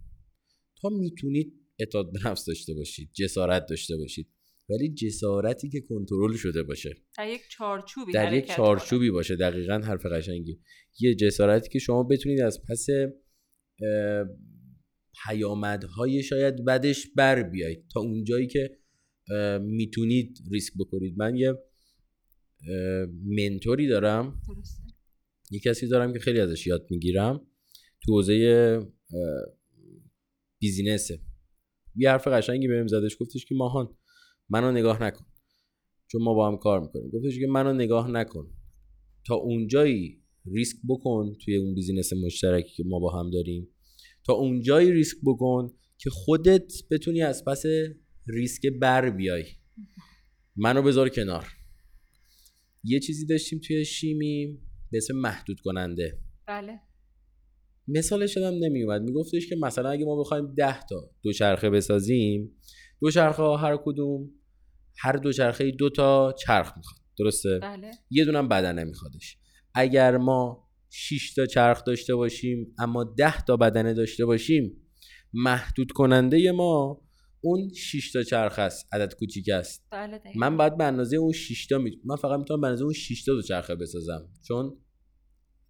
[0.81, 4.27] تا می‌تونید اعتماد به نفس داشته باشید جسارت داشته باشید.
[4.69, 6.95] ولی جسارتی که کنترل شده باشه.
[7.17, 10.59] در یک چارچوبی در یک چارچوبی باشه دقیقا حرف قشنگی.
[10.99, 12.87] یه جسارتی که شما بتونید از پس
[15.25, 17.85] پیامدهای شاید بدش بر بیایید.
[17.93, 18.77] تا اونجایی که
[19.61, 21.13] می‌تونید ریسک بکنید.
[21.17, 21.53] من یه
[23.25, 24.41] منتوری دارم.
[25.51, 27.47] یه کسی دارم که خیلی ازش یاد می‌گیرم.
[28.05, 28.79] تو حوزه
[30.59, 31.21] business ه.
[31.95, 33.97] یه حرف قشنگی بهم زدش گفتش که ماهان
[34.49, 35.25] منو نگاه نکن.
[36.11, 37.09] چون ما با هم کار می‌کنیم.
[37.09, 38.53] گفتش که منو نگاه نکن.
[39.27, 40.23] تا اونجایی
[40.55, 43.67] ریسک بکن توی اون business مشترکی که ما با هم داریم.
[44.25, 47.63] تا اونجایی ریسک بکن که خودت بتونی از پس
[48.27, 49.45] ریسک بر بیای.
[50.55, 51.47] منو بذار کنار.
[52.83, 54.59] یه چیزی داشتیم توی شیمی
[54.91, 56.79] به اسم محدود کننده بله.
[57.87, 62.57] مثالش هم نمی اومد میگفتش که مثلا اگه ما بخوایم ده تا دوچرخه بسازیم
[63.01, 64.29] دوچرخه ها هر کدوم
[64.99, 67.01] هر دوچرخه دو تا چرخ می‌خواد.
[67.19, 67.91] درسته؟ بله.
[68.09, 69.37] یه دونم بدنه میخوادش.
[69.73, 74.77] اگر ما 6 تا چرخ داشته باشیم اما 10 تا بدنه داشته باشیم
[75.33, 77.01] محدود کننده ما
[77.41, 79.87] اون 6 تا چرخ است عدد کوچیک است.
[79.91, 81.91] بله من باید به اندازه اون 6 تا می...
[82.05, 84.29] من فقط می‌تونم به اندازه اون 6 تا دو چرخه بسازم.
[84.47, 84.77] چون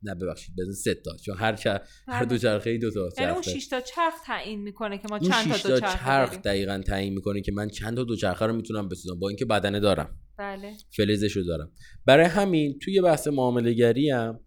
[0.04, 2.40] نه ببخشید بزن سه تا چون هر چه هر دو بله.
[2.40, 5.80] چرخه دو تا یعنی اون 6 تا چرخ تعیین می‌کنه که ما چند تا دو
[5.80, 9.28] چرخ چرخ دقیقاً تعیین می‌کنه که من چند تا دو چرخه رو می‌تونم بسازم با
[9.28, 10.20] اینکه بدنه دارم.
[10.38, 10.74] بله.
[10.98, 11.72] فلزشو دارم.
[12.06, 14.40] برای همین توی بحث معامله گری هم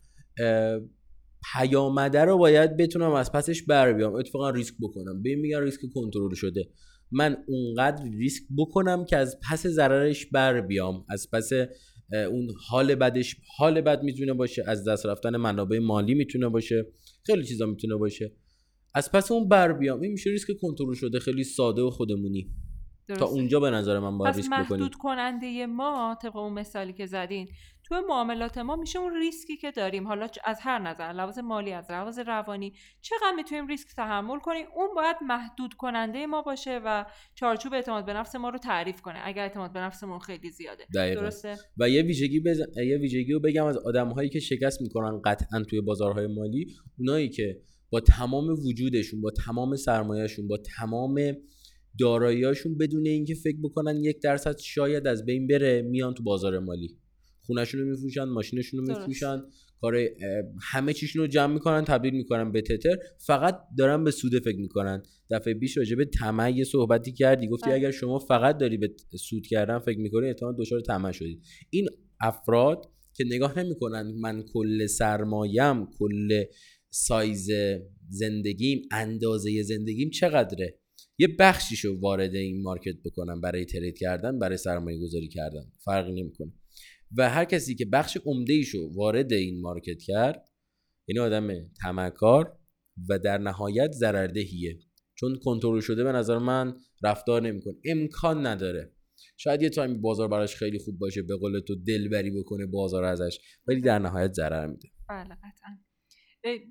[1.52, 4.14] پیامده رو باید بتونم از پسش بر بیام.
[4.14, 5.22] اتفاقا ریسک بکنم.
[5.22, 6.68] به میگن ریسک کنترل شده.
[7.12, 11.04] من اونقدر ریسک بکنم که از پس ضررش بر بیام.
[11.08, 11.50] از پس
[12.12, 16.86] اون حال بدش حال بد می‌تونه باشه از دست رفتن منابع مالی می‌تونه باشه
[17.26, 18.32] خیلی چیزا می‌تونه باشه.
[18.94, 20.00] از پس اون بر بیام.
[20.00, 22.50] این میشه ریسک کنترل شده خیلی ساده و خودمونی.
[23.18, 24.66] تا اونجا به نظر من باید ریسک بکنیم.
[24.70, 27.48] محدود کننده ما طبق اون مثالی که زدین
[27.90, 30.06] تو معاملات ما میشه اون ریسکی که داریم.
[30.06, 34.88] حالا از هر نظر لحاظ مالی از لحاظ روانی چقدر می‌تونیم ریسک تحمل کنیم؟ اون
[34.96, 39.42] باید محدود کننده ما باشه و چارچوب اعتماد به نفس ما رو تعریف کنه اگر
[39.42, 40.84] اعتماد به نفسمون خیلی زیاده.
[40.94, 41.20] دقیقا.
[41.20, 42.60] درسته؟ و یه ویژگی بز...
[42.86, 46.66] یه ویژگی رو بگم از آدمهایی که شکست می‌کنن قطعا توی بازارهای مالی
[46.98, 51.14] اونایی که با تمام وجودشون با تمام سرمایهشون با تمام
[51.98, 56.96] داراییاشون بدون اینکه فکر بکنن یک درصد شاید از بین بره میان تو بازار مالی.
[57.42, 59.42] خونهشون رو میفروشن ماشینشون رو میفروشن
[59.80, 60.08] کار
[60.72, 62.96] همه چیشون رو جمع می‌کنن تبدیل می‌کنن به تتر.
[63.26, 65.02] فقط دارن به سود فکر می‌کنن.
[65.30, 67.74] دفعه بیش راجع به طمع یه صحبتی کردی گفتی بله.
[67.74, 71.88] اگر شما فقط داری به سود کردن فکر می‌کنی احتمال دچار طمع شدید این
[72.20, 76.44] افراد که نگاه نمی‌کنن من کل سرمایم کل
[76.90, 77.50] سایز
[78.08, 80.78] زندگیم اندازه زندگیم چقدره؟
[81.18, 85.72] یه بخشیشو وارد این مارکت بکنم برای ترید کردن برای سرمایه گذاری کردن.
[85.84, 86.52] فرقی نمی‌کنه.
[87.16, 90.48] و هر کسی که بخش عمده ایشو وارد این مارکت کرد
[91.08, 91.48] یعنی آدم
[91.82, 92.58] تمکار
[93.08, 94.78] و در نهایت ضرردهیه.
[95.14, 97.74] چون کنترل شده به نظر من رفتار نمی‌کنه.
[97.84, 98.92] امکان نداره.
[99.36, 103.38] شاید یه تایمی بازار براش خیلی خوب باشه به قول تو دلبری بکنه بازار ازش
[103.66, 104.88] ولی در نهایت ضرر میده.
[105.08, 105.78] بله قطعا.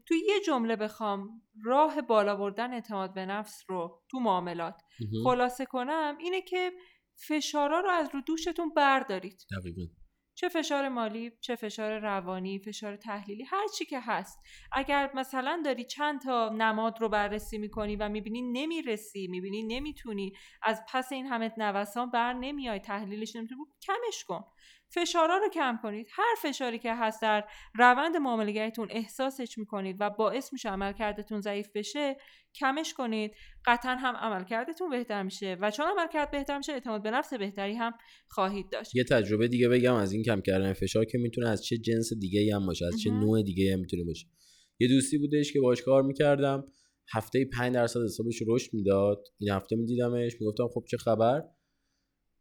[0.07, 1.29] تو یه جمله بخوام.
[1.65, 4.75] راه بالا بردن اعتماد به نفس رو تو معاملات.
[5.23, 6.71] خلاصه کنم اینه که
[7.27, 9.41] فشارا رو از رو دوشتون بردارید.
[9.59, 9.81] دقیقا.
[10.39, 14.39] چه فشار مالی چه فشار روانی فشار تحلیلی هر چی که هست.
[14.71, 20.81] اگر مثلا داری چند تا نماد رو بررسی می‌کنی و می‌بینی نمی‌رسی می‌بینی نمی‌تونی از
[20.93, 24.43] پس این همه نوسان بر نمیای تحلیلش نمی‌تونی کمش کن.
[24.89, 26.07] فشارها رو کم کنید.
[26.11, 27.43] هر فشاری که هست در
[27.75, 32.17] روند معاملگریتون احساسش می‌کنید و باعث میشه عملکردتون ضعیف بشه
[32.55, 33.31] کمش کنید.
[33.65, 37.93] قطعا هم عملکردتون بهتر میشه و چون عملکرد بهتر میشه اعتماد به نفس بهتری هم
[38.27, 38.95] خواهید داشت.
[38.95, 42.55] یه تجربه دیگه بگم از این کم کردن فشار که می‌تونه از چه جنس دیگه
[42.55, 44.25] هم باشه از چه نوع دیگه هم می‌تونه باشه.
[44.79, 46.63] یه دوستی بودش که باش کار می‌کردم
[47.13, 49.23] هفته 5 درصد حسابش رشد می‌داد.
[49.37, 51.43] این هفته میدیدمش می‌گفتم خب چه خبر؟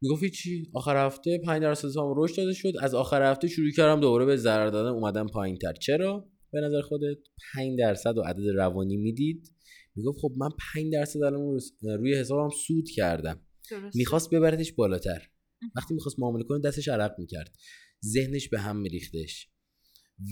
[0.02, 0.70] می‌گفت چی.
[0.74, 2.72] آخر هفته 5 درصد هم رشد داده شد.
[2.80, 4.88] از آخر هفته شروع کردم دوباره به ضرر دادن.
[4.88, 7.18] اومدم پایین تر چرا؟ به نظر خودت
[7.54, 9.52] 5 درصد و عدد روانی می‌دید.
[9.96, 13.40] می‌گفت خب من 5 درصد الان روی حسابم سود کردم.
[13.94, 15.22] می‌خواست ببردش بالاتر.
[15.76, 17.56] وقتی می‌خواست معامله کنه دستش عرق می‌کرد.
[18.06, 19.48] ذهنش به هم میریختش.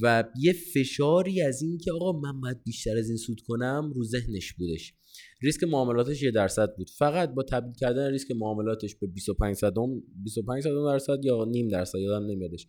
[0.02, 4.04] و یه فشاری از این که آقا من باید بیشتر از این سود کنم رو
[4.04, 4.94] ذهنش بودش.
[5.42, 6.90] ریسک معاملاتش یه درصد بود.
[6.98, 11.98] فقط با تبدیل کردن ریسک معاملاتش به 25 صدم 25 صدم درصد یا نیم درصد
[11.98, 12.68] یادم نمیادش.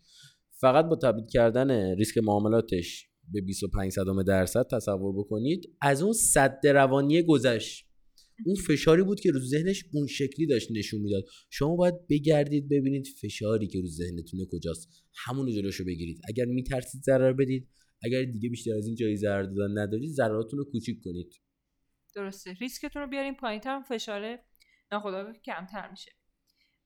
[0.59, 6.67] فقط با تبدیل کردن ریسک معاملاتش به 25 صدم درصد تصور بکنید از اون صد
[6.67, 7.87] روانی گذشت.
[8.45, 11.23] اون فشاری بود که رو ذهنش اون شکلی داشت نشون می‌داد.
[11.49, 14.89] شما باید بگردید ببینید فشاری که رو ذهنتونه کجاست.
[15.25, 16.21] همون جلوشو بگیرید.
[16.27, 17.67] اگر میترسید ضرر بدید
[18.03, 21.33] اگر دیگه بیشتر از این جایی ضرر دادن ندارید ضرراتون رو کوچیک کنید.
[22.17, 22.53] درسته.
[22.53, 24.39] ریسکتون رو بیارین پایین تر فشار
[24.91, 26.11] ناخودآگاه کمتر میشه.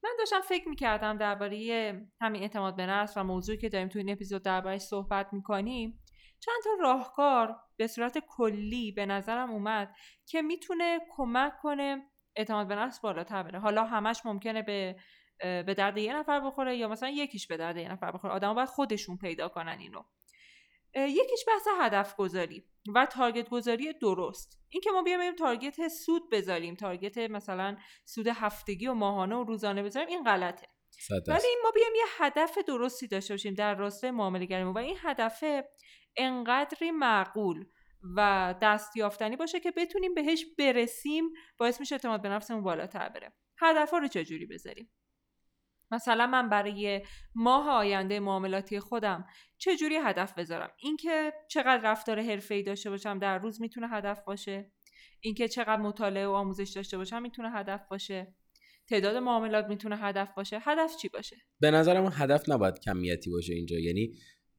[0.04, 4.10] من داشتم فکر می‌کردم درباره همین اعتماد به نفس و موضوعی که داریم تو این
[4.10, 6.00] اپیزود دربارهش صحبت می‌کنیم
[6.40, 9.94] چند تا راهکار به صورت کلی به نظرم اومد
[10.26, 12.02] که می‌تونه کمک کنه
[12.36, 13.58] اعتماد به نفس بالاتر بره.
[13.58, 14.96] حالا همش ممکنه به
[15.38, 18.34] به درد یه نفر بخوره یا مثلا یکیش به درد یه نفر بخوره.
[18.34, 20.02] آدم باید خودشون پیدا کنن اینو.
[20.94, 24.58] یکیش بحث هدف گذاری و تارگت گذاری درست.
[24.68, 29.82] این که ما بیایم تارگت سود بذاریم تارگت مثلا سود هفتگی و ماهانه و روزانه
[29.82, 30.66] بذاریم این غلطه.
[31.28, 35.44] ولی ما بیایم یه هدف درستی داشته باشیم در راستای معامله و این هدف
[36.16, 37.64] انقدری معقول
[38.16, 41.24] و دستیافتنی باشه که بتونیم بهش برسیم
[41.58, 43.32] باعث میشه اعتماد به نفسمون بالاتر بره.
[43.58, 44.92] هدف رو چجوری بذاریم؟
[45.90, 47.02] مثلا من برای
[47.34, 49.26] ماه آینده معاملاتی خودم
[49.62, 54.72] چه جوری هدف بذارم؟ اینکه چقدر رفتار حرفه‌ای داشته باشم در روز می‌تونه هدف باشه.
[55.20, 58.34] اینکه چقدر مطالعه و آموزش داشته باشم می‌تونه هدف باشه.
[58.88, 60.58] تعداد معاملات می‌تونه هدف باشه.
[60.62, 63.78] هدف چی باشه؟ به نظرم هدف نباید کمیتی باشه اینجا.
[63.78, 64.12] یعنی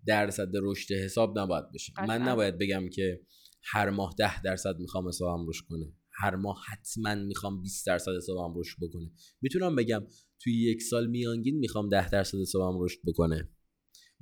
[0.05, 1.93] درصد رشد حساب نباید بشه.
[2.07, 3.21] من نباید بگم که
[3.63, 5.93] هر ماه ده درصد می‌خوام حسابم رشد کنه.
[6.11, 9.11] هر ماه حتما می‌خوام 20 درصد حسابم رشد بکنه.
[9.41, 10.07] می‌تونم بگم
[10.39, 13.49] توی یک سال میانگین می‌خوام 10 درصد حسابم رشد بکنه.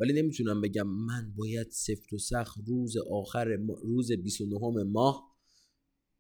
[0.02, 5.32] ولی نمی‌تونم بگم من باید سفت و سخت روز آخر روز 29 ماه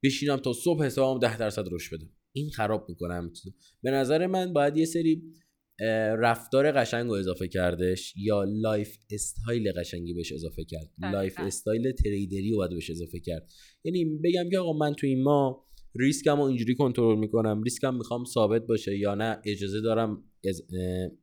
[0.04, 3.34] بشینم تا صبح حسابم 10 درصد رشد بدم این خراب می‌کنم.
[3.84, 5.24] به نظر من باید یه سری
[6.20, 10.92] رفتار قشنگ رو اضافه کردش یا lifestyle قشنگی بهش اضافه کرد.
[11.14, 13.52] lifestyle trader ی رو باید بهش اضافه کرد.
[13.84, 18.26] یعنی بگم که آقا من تو این ما ریسکم رو اینجوری کنترل می‌کنم ریسکم می‌خوام
[18.26, 20.24] ثابت باشه یا نه اجازه دارم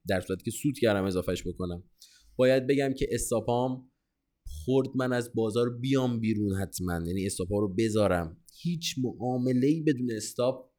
[0.08, 1.82] در صورتی که سود کردم اضافهش بکنم.
[2.38, 3.90] باید بگم که stop ام
[4.46, 7.00] خورد من از بازار بیام بیرون حتما.
[7.06, 8.36] یعنی stop ا رو بذارم.
[8.62, 10.70] هیچ معامله بدون استاپ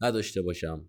[0.00, 0.88] نداشته باشم.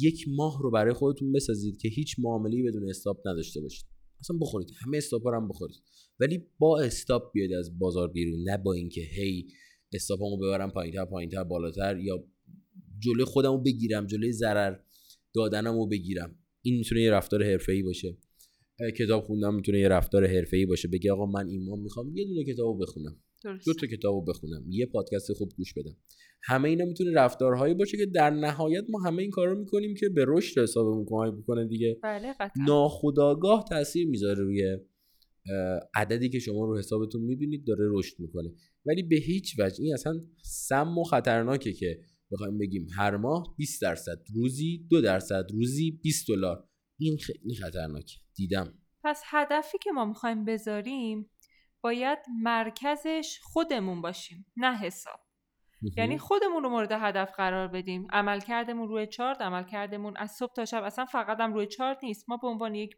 [0.00, 3.86] یک ماه رو برای خودتون بسازید که هیچ معامله بدون استاپ نداشته باشید.
[4.20, 4.68] اصلا بخورید.
[4.86, 5.82] همه استاپ هم بخورید.
[6.20, 8.48] ولی با استاپ بیاید از بازار بیرون.
[8.48, 9.46] نه با اینکه هی
[9.92, 12.24] استاپمو ببرم پایینتر پایینتر بالاتر یا
[12.98, 14.78] جلوی خودمو بگیرم جلوی ضرر
[15.34, 16.38] دادنمو بگیرم.
[16.62, 18.18] این می‌تونه یه رفتار حرفه‌ای باشه.
[18.90, 22.44] کتاب خوندم می‌تونه یه رفتار حرفه‌ای باشه بگه آقا من این ماه می‌خوام یه دونه
[22.44, 23.16] کتابو بخونم.
[23.44, 23.66] درست.
[23.66, 24.64] دو تا کتابو بخونم.
[24.68, 25.96] یه پادکست خوب گوش بدم.
[26.42, 30.08] همه اینا می‌تونه رفتارهایی باشه که در نهایت ما همه این کار رو می‌کنیم که
[30.08, 31.98] به رشد حسابمون کمک بکنه دیگه.
[32.02, 32.34] بله
[32.66, 34.76] ناخداگاه تاثیر می‌ذاره روی
[35.94, 38.52] عددی که شما رو حسابتون می‌بینید داره رشد می‌کنه.
[38.86, 42.00] ولی به هیچ وجه این اصلا سم و خطرناکه که
[42.32, 46.68] بخوایم بگیم هر ماه 20 درصد روزی دو درصد روزی 20 دلار.
[47.04, 48.78] این خیلی خطرناکه دیدم.
[49.04, 51.30] پس هدفی که ما می‌خوایم بذاریم
[51.80, 55.20] باید مرکزش خودمون باشیم نه حساب.
[55.96, 58.06] یعنی خودمون رو مورد هدف قرار بدیم.
[58.10, 60.82] عملکردمون روی چارت عملکردمون از صبح تا شب.
[60.84, 62.28] اصلا فقط هم روی چارت نیست.
[62.28, 62.96] ما به عنوان یک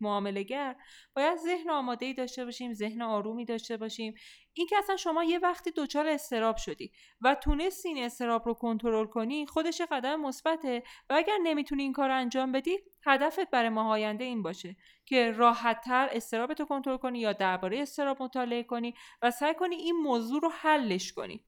[0.48, 0.76] گر
[1.16, 4.14] باید ذهن آماده ای داشته باشیم ذهن آرومی داشته باشیم.
[4.52, 9.06] این که اصلا شما یه وقتی دچار استراب شدی و تونستی این استراب رو کنترل
[9.06, 13.86] کنی خودش قدم مثبته و اگر نمی‌تونی این کار رو انجام بدی هدفت برای ماه
[13.86, 19.30] آینده این باشه که راحتتر استرابت رو کنترل کنی یا درباره استراب مطالعه کنی و
[19.30, 21.44] سعی کنی این موضوع رو حلش کنی.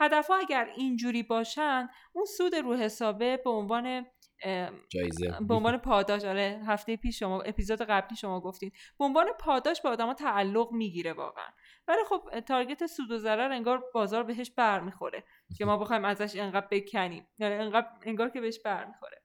[0.00, 4.06] هدفها اگر اینجوری باشن اون سود رو حسابه به عنوان
[4.88, 5.36] جایزه.
[5.48, 6.24] به عنوان پاداش.
[6.24, 11.12] آره هفته پیش شما اپیزود قبلی شما گفتید به عنوان پاداش به آدما تعلق می‌گیره
[11.12, 11.48] واقعا.
[11.88, 15.24] ولی خب تارگت سود و ضرر انگار بازار بهش برمیخوره.
[15.58, 17.28] که ما بخوایم ازش انقدر بکنیم.
[17.38, 19.22] یعنی انقدر انگار که بهش برمیخوره.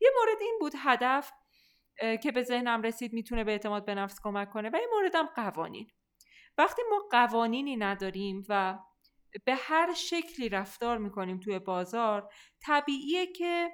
[0.00, 1.32] یه مورد این بود هدف
[2.22, 4.70] که به ذهنم رسید می‌تونه به اعتماد به نفس کمک کنه.
[4.70, 5.86] و این موردم قوانین.
[6.58, 8.78] وقتی ما قوانینی نداریم و
[9.44, 12.28] به هر شکلی رفتار می‌کنیم توی بازار
[12.60, 13.70] طبیعیه که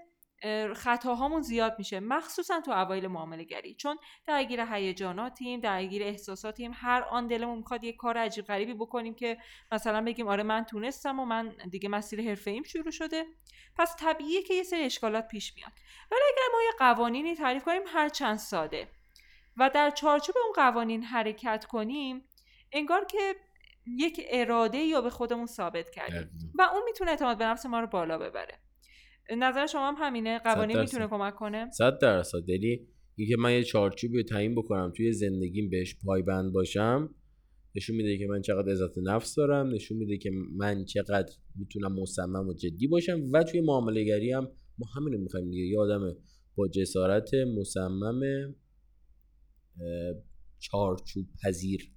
[0.77, 7.27] خطاهامون زیاد میشه مخصوصا تو اوایل معامله گری چون درگیر هیجاناتیم درگیر احساساتیم هر آن
[7.27, 9.39] دلمون می‌خواد یه کار عجیب غریبی بکنیم که
[9.73, 13.25] مثلا بگیم آره من تونستم و من دیگه مسیر حرفه ایم شروع شده.
[13.79, 15.73] پس طبیعیه که یه سری اشکالات پیش میاد.
[16.11, 18.89] ولی اگر ما یه قوانینی تعریف کنیم هر چند ساده.
[19.57, 22.29] و در چارچوب اون قوانین حرکت کنیم
[22.73, 23.37] انگار که
[23.97, 26.53] یک اراده یا به خودمون ثابت کردیم.
[26.59, 28.59] و اون می‌تونه اعتماد به نفس ما رو بالا ببره.
[29.39, 32.39] نظر شما هم همینه؟ قوانین می‌تونه کمک کنه؟ صد درصد.
[32.49, 37.15] دلی اینکه من یه چارچوبی رو تعیین بکنم توی زندگیم بهش پایبند باشم
[37.75, 42.49] نشون میده که من چقدر عزت نفس دارم نشون میده که من چقدر می‌تونم مصمم
[42.49, 44.49] و جدی باشم و توی معامله گری هم
[44.79, 45.63] ما همین رو می‌خوایم دیگه.
[45.63, 46.17] یه آدم
[46.57, 48.21] با جسارت مصمم
[50.59, 51.93] چارچوب پذیر.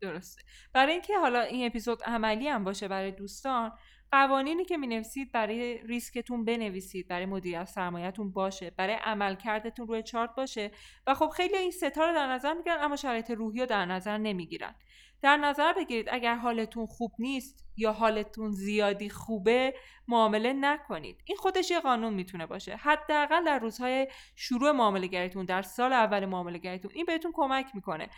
[0.00, 0.42] درسته.
[0.72, 3.72] برای اینکه حالا این اپیزود عملی هم باشه برای دوستان
[4.12, 10.70] قوانینی که نویسید برای ریسکتون بنویسید برای مدیریت سرمایهتون باشه برای عملکردتون روی چارت باشه
[11.06, 14.18] و خب خیلی این ستا رو در نظر می‌گیرن اما شرایط روحی رو در نظر
[14.18, 14.74] نمی‌گیرن.
[15.22, 19.74] در نظر بگیرید اگر حالتون خوب نیست یا حالتون زیادی خوبه
[20.08, 21.22] معامله نکنید.
[21.24, 22.76] این خودش یه قانون می‌تونه باشه.
[22.76, 28.08] حداقل در روزهای شروع معامله گریتون در سال اول معامله گریتون این بهتون کمک می‌کنه.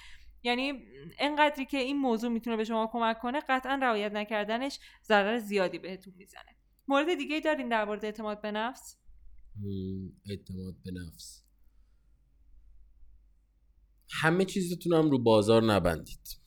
[0.42, 0.72] یعنی
[1.18, 6.14] انقدری که این موضوع می‌تونه به شما کمک کنه قطعا رعایت نکردنش ضرر زیادی بهتون
[6.16, 6.56] می‌زنه.
[6.88, 8.96] مورد دیگه دارین در مورد اعتماد به نفس؟
[10.30, 11.44] اعتماد به نفس.
[14.22, 16.40] همه چیزتون هم رو بازار نبندید.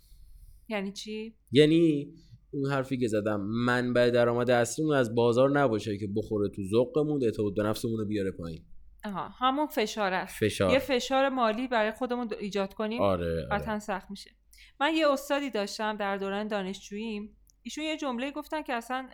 [0.69, 2.13] یعنی چی؟ یعنی
[2.51, 7.55] اون حرفی که زدم منبع درآمد اصلیمون از بازار نباشه که بخوره تو ذوقمون اعتماد
[7.55, 8.65] به نفسمون رو بیاره پایین.
[9.05, 10.45] آها همون فشار است.
[10.45, 10.71] فشار.
[10.71, 13.79] یه فشار مالی برای خودمون ایجاد کنیم آره, آره.
[13.79, 14.31] سخت میشه.
[14.79, 17.37] من یه استادی داشتم در دوران دانشجوییم.
[17.61, 19.09] ایشون یه جمله گفتن که اصلا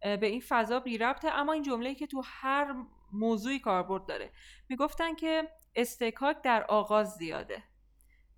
[0.00, 2.74] به این فضا بی ربطه اما این جمله که تو هر
[3.12, 4.30] موضوعی کاربرد داره.
[4.68, 7.62] می‌گفتن که استکاک در آغاز زیاده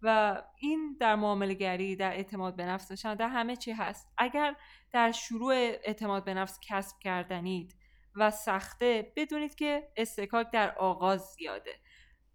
[0.02, 4.12] و این در معامله گری در اعتماد به نفس داشتن در همه چی هست.
[4.18, 4.56] اگر
[4.92, 7.74] در شروع اعتماد به نفس کسب کردنید
[8.16, 11.80] و سخته بدونید که استکاک در آغاز زیاده.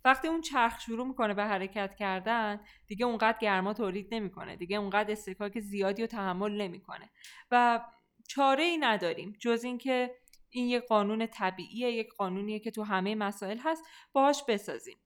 [0.06, 5.12] وقتی اون چرخ شروع می‌کنه به حرکت کردن دیگه اونقدر گرما تولید نمی‌کنه دیگه اونقدر
[5.12, 7.10] استکاک زیادی رو تحمل نمی‌کنه.
[7.52, 7.86] و
[8.28, 10.16] چاره ای نداریم جز اینکه
[10.50, 14.98] این یک قانون طبیعیه یک قانونیه که تو همه مسائل هست باهاش بسازیم.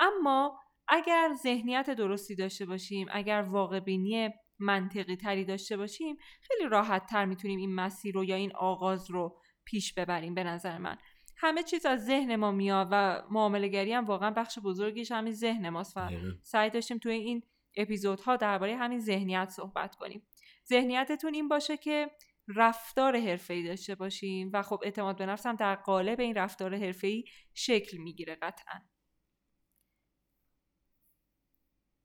[0.00, 7.06] اما اگر ذهنیت درستی داشته باشیم اگر واقع بینی منطقی تری داشته باشیم خیلی راحت
[7.06, 10.98] تر می‌تونیم این مسیر رو یا این آغاز رو پیش ببریم به نظر من.
[11.36, 15.96] همه چیز از ذهن ما میاد و معامله هم واقعا بخش بزرگیش همین ذهن ماست
[15.96, 16.10] و
[16.42, 17.42] سعی داشتیم توی این
[17.76, 20.26] اپیزودها درباره همین ذهنیت صحبت کنیم.
[20.68, 22.10] ذهنیتتون این باشه که
[22.48, 27.24] رفتار حرفه‌ای داشته باشیم و خب اعتماد به نفس هم در قالب این رفتار حرفه‌ای
[27.54, 28.80] شکل می‌گیره قطعا.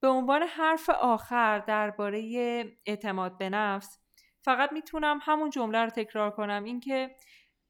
[0.02, 2.22] به عنوان حرف آخر درباره
[2.86, 4.00] اعتماد به نفس
[4.42, 7.16] فقط می‌تونم همون جمله رو تکرار کنم اینکه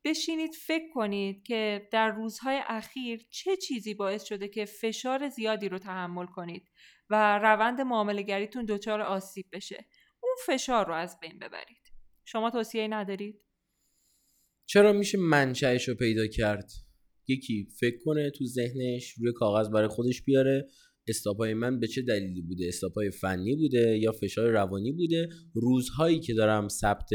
[0.05, 5.79] بشینید فکر کنید که در روزهای اخیر چه چیزی باعث شده که فشار زیادی رو
[5.79, 6.71] تحمل کنید
[7.09, 9.85] و روند معاملهگریتون دچار آسیب بشه.
[10.23, 11.91] اون فشار رو از بین ببرید.
[12.25, 13.41] شما توصیه ندارید؟
[14.65, 16.71] چرا میشه منشأش رو پیدا کرد؟
[17.27, 20.67] یکی فکر کنه تو ذهنش روی کاغذ برای خودش بیاره.
[21.07, 26.33] استاپای من به چه دلیلی بوده؟ استاپای فنی بوده یا فشار روانی بوده؟ روزهایی که
[26.33, 27.09] دارم ثبت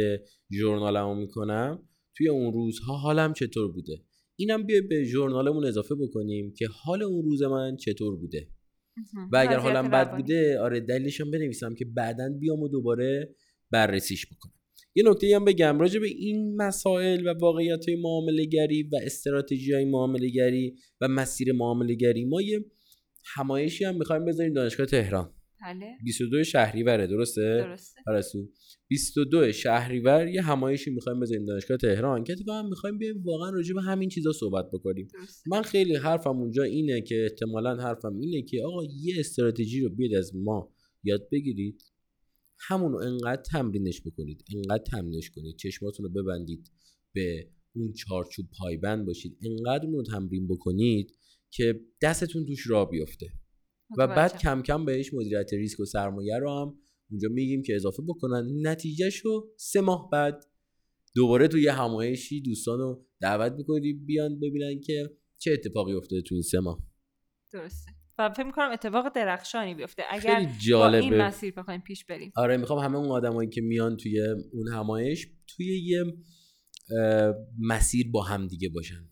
[0.53, 4.03] ژورنالمو می‌کنم توی اون روزها حالم چطور بوده؟
[4.37, 8.49] اینم بیا به ژورنالمون اضافه بکنیم که حال اون روز من چطور بوده.
[9.33, 13.35] و اگر حالم بد بوده آره دلیلش هم بنویسم که بعدا بیام و دوباره
[13.71, 14.53] بررسیش بکنم.
[14.95, 19.73] یه نکته هم بگم راجع به این مسائل و واقعیت های معامله گری و استراتژی
[19.73, 22.65] های معامله گری و مسیر معامله گری ما یه
[23.35, 25.35] همایشی هم می‌خوایم بذاریم دانشگاه تهران.
[25.65, 25.97] بله.
[26.05, 28.01] 22 شهریوره درسته؟ درسته.
[28.07, 28.49] پرستو
[28.89, 32.25] 22 شهریور یه همایشی می‌خوایم بذاریم دانشگاه تهران.
[32.25, 35.09] که اتفاقا می‌خوایم بیایم واقعا راجع به همین چیزا صحبت بکنیم.
[35.15, 35.51] درسته.
[35.51, 40.15] من خیلی حرفم اونجا اینه که احتمالا حرفم اینه که آقا یه استراتژی رو بیاد
[40.15, 41.83] از ما یاد بگیرید.
[42.59, 46.71] همون رو انقدر تمرینش بکنید انقدر تمرینش کنید چشماتون رو ببندید
[47.13, 49.39] به اون چارچوب پایبند باشید.
[49.43, 51.13] انقدر اون رو تمرین بکنید
[51.51, 53.27] که دستتون توش را بیفته.
[53.99, 54.39] و بعد.
[54.39, 56.79] کم کم بهش مدیریت ریسک و سرمایه رو هم
[57.11, 58.49] اونجا میگیم که اضافه بکنن.
[58.67, 60.45] نتیجهش رو سه ماه بعد
[61.15, 66.35] دوباره توی یه همایشی دوستان رو دعوت می‌کنی بیان ببینن که چه اتفاقی افتاده تو
[66.35, 66.83] این سه ماه.
[67.53, 67.93] درسته.
[68.19, 70.03] و فکر می‌کنم اتفاق درخشانی بیفته.
[70.11, 71.23] اگر خیلی با این جالبه.
[71.23, 72.33] مسیر بخوایم پیش بریم.
[72.37, 74.21] آره می‌خوام همه اون آدمایی که میان توی
[74.53, 75.27] اون همایش
[75.57, 76.05] توی یه
[77.59, 79.11] مسیر با هم دیگه باشن.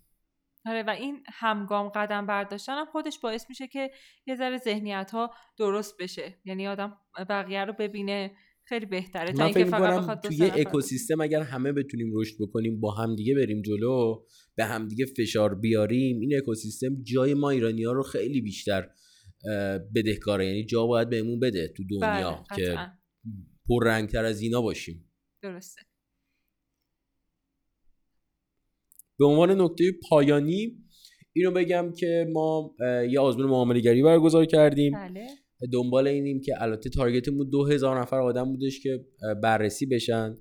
[0.66, 3.90] آره و این همگام قدم برداشتن هم خودش باعث میشه که
[4.26, 6.40] یه ذره ذهنیت ها درست بشه.
[6.44, 6.98] یعنی آدم
[7.28, 8.32] بقیه رو ببینه
[8.64, 9.32] خیلی بهتره.
[9.32, 13.34] تا اینکه فکر فقط بخواد توی اکوسیستم اگر همه بتونیم رشد بکنیم با هم دیگه
[13.34, 14.24] بریم جلو
[14.56, 18.88] به هم دیگه فشار بیاریم این اکوسیستم جای ما ایرانی ها رو خیلی بیشتر
[19.94, 20.46] بدهکاره.
[20.46, 22.86] یعنی جا باید بهمون بده تو بله، دنیا که قطعاً.
[23.68, 25.10] پررنگتر از اینا باشیم.
[25.42, 25.82] درسته.
[29.22, 30.76] به عنوان نکته پایانی
[31.32, 32.74] اینو بگم که ما
[33.10, 34.92] یه آزمون معامله گری برگزار کردیم.
[34.92, 35.26] بله.
[35.72, 39.04] دنبال اینیم که البته تارگتمون دو هزار نفر آدم بودش که
[39.42, 40.36] بررسی بشن.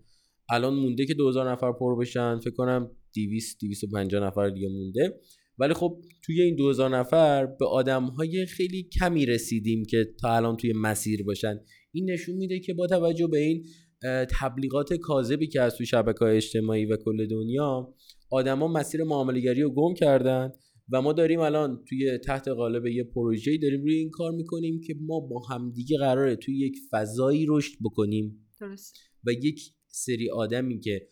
[0.49, 2.39] الان مونده که 2000 نفر پر بشن.
[2.39, 5.19] فکر کنم 200 250 نفر دیگه مونده.
[5.57, 10.57] ولی خب توی این 2000 نفر به آدم های خیلی کمی رسیدیم که تا الان
[10.57, 11.59] توی مسیر باشن.
[11.91, 13.65] این نشون میده که با توجه به این
[14.39, 17.93] تبلیغات کاذبی که از توی شبکه های اجتماعی و کل دنیا
[18.31, 20.51] آدما مسیر معاملهگری رو گم کردن
[20.91, 24.95] و ما داریم الان توی تحت قالب یه پروژه‌ای داریم روی این کار می‌کنیم که
[25.01, 28.47] ما با همدیگه قراره توی یک فضایی رشد بکنیم.
[28.59, 31.07] درسته و یک سری آدمی که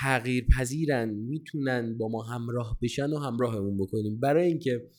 [0.00, 4.20] تغییر پذیرن می‌تونن با ما همراه بشن و همراهمون بکنیم.
[4.20, 4.90] برای اینکه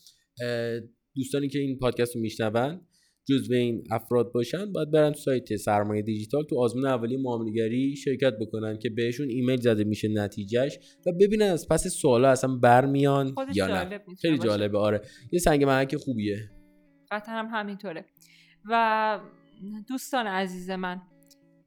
[1.15, 2.87] دوستانی که این پادکست رو میشنون
[3.25, 8.33] جزو این افراد باشن باید برن تو سایت سرمایه دیجیتال تو آزمون اولیه معاملهگری شرکت
[8.41, 13.67] بکنن که بهشون ایمیل زده میشه نتیجهش و ببینن از پس سوالا اصلا برمیان یا
[13.67, 13.99] نه.
[14.21, 14.37] خیلی.
[14.37, 15.01] جالبه آره.
[15.31, 16.49] یه سنگ محک خوبیه.
[17.11, 18.05] قطعا هم همینطوره.
[18.65, 19.19] و
[19.87, 21.01] دوستان عزیز من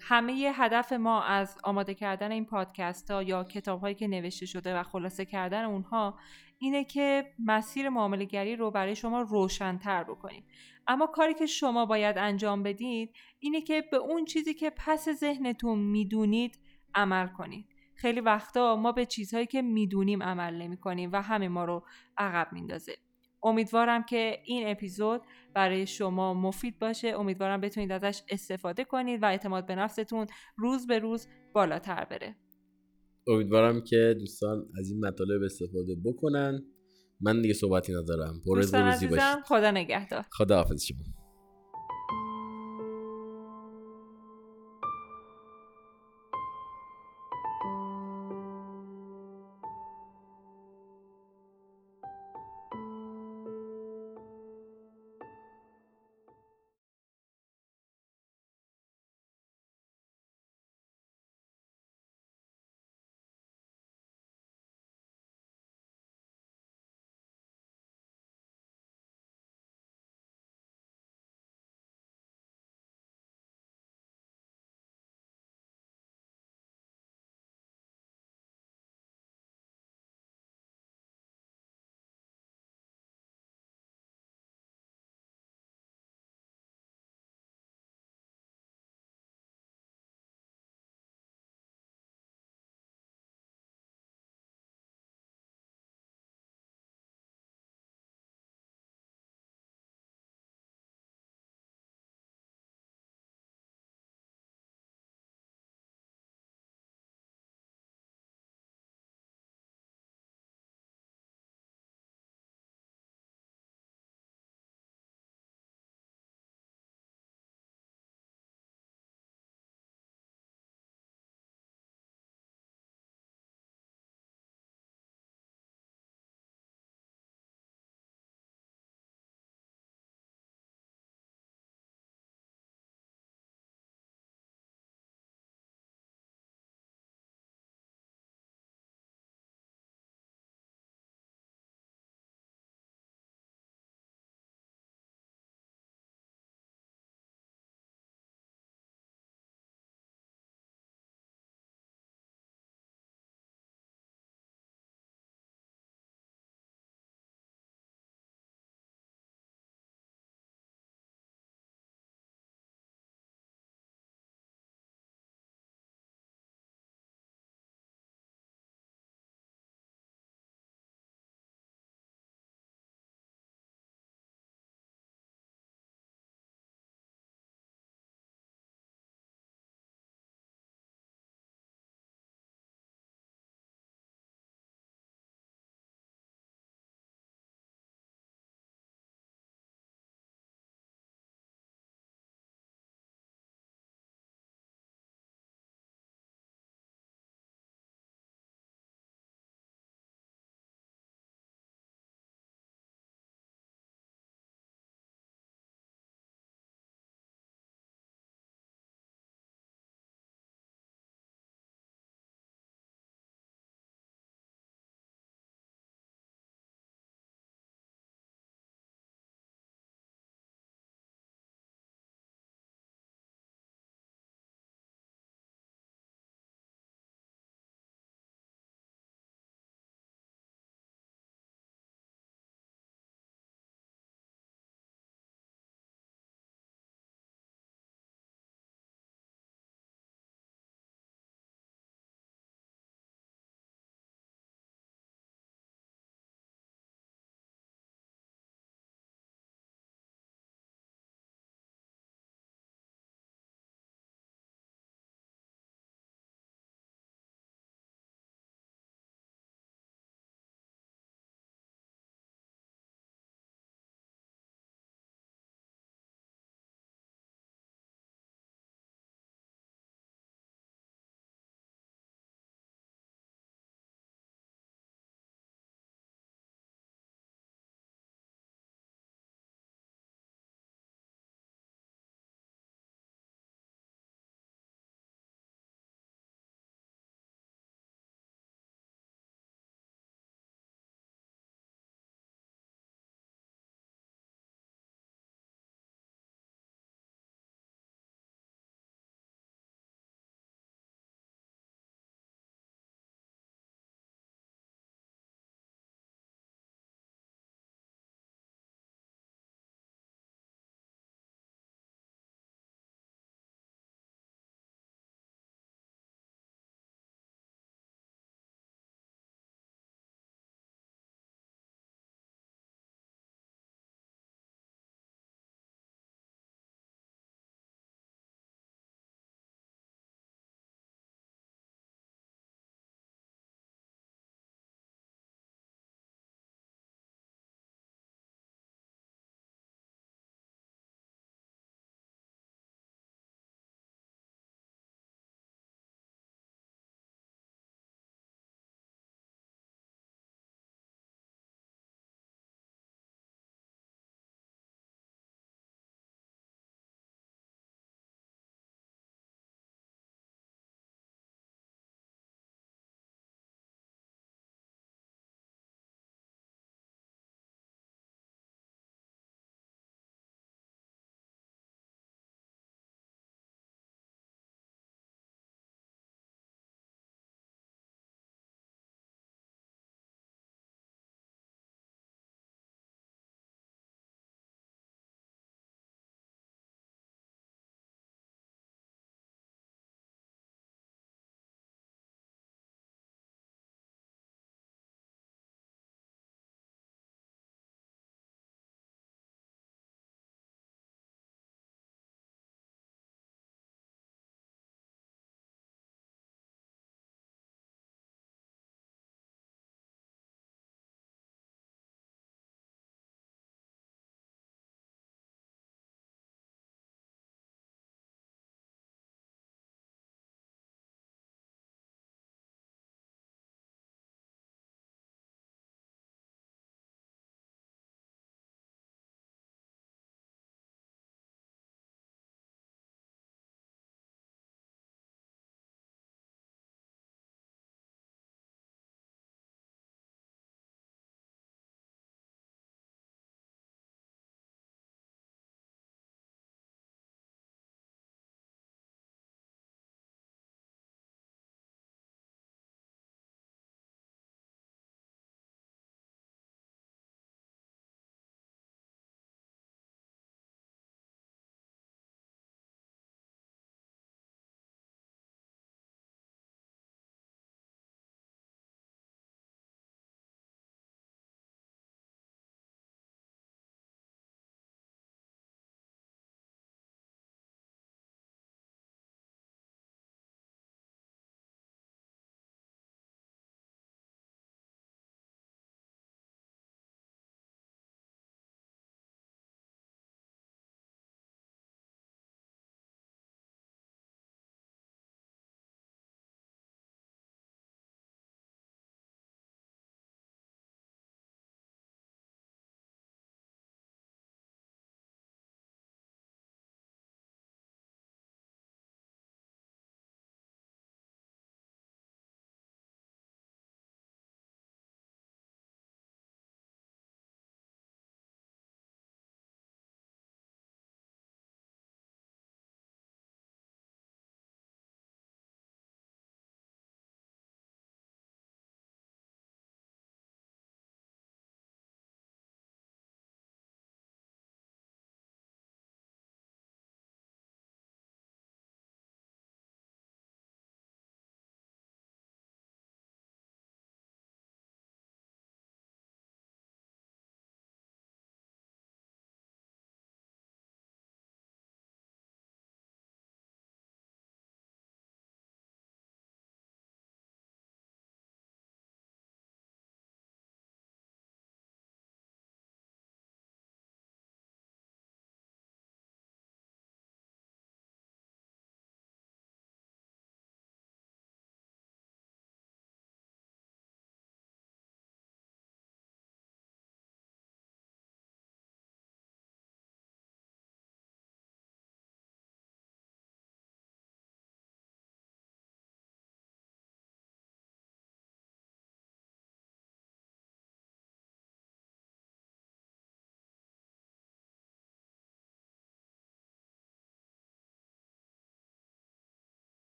[0.00, 4.78] همه هدف ما از آماده کردن این پادکست ها یا کتاب هایی که نوشته شده
[4.78, 6.18] و خلاصه کردن اونها
[6.58, 10.44] اینه که مسیر معامله گری رو برای شما روشنتر بکنیم.
[10.88, 15.78] اما کاری که شما باید انجام بدید اینه که به اون چیزی که پس ذهنتون
[15.78, 16.58] می‌دونید
[16.94, 17.66] عمل کنید.
[17.94, 21.84] خیلی وقتا ما به چیزهایی که می‌دونیم عمل نمی کنیم و همه ما رو
[22.16, 22.92] عقب میندازه.
[23.42, 25.22] امیدوارم که این اپیزود
[25.54, 27.08] برای شما مفید باشه.
[27.08, 30.26] امیدوارم بتونید ازش استفاده کنید و اعتماد به نفستون
[30.56, 32.36] روز به روز بالاتر بره.
[33.28, 36.73] امیدوارم که دوستان از این مطالب استفاده بکنن.
[37.24, 38.40] من دیگه صحبتی ندارم.
[38.46, 38.72] پر روزی
[39.06, 40.24] باشید خدا نگهدار.
[40.30, 41.23] خدا حافظ شما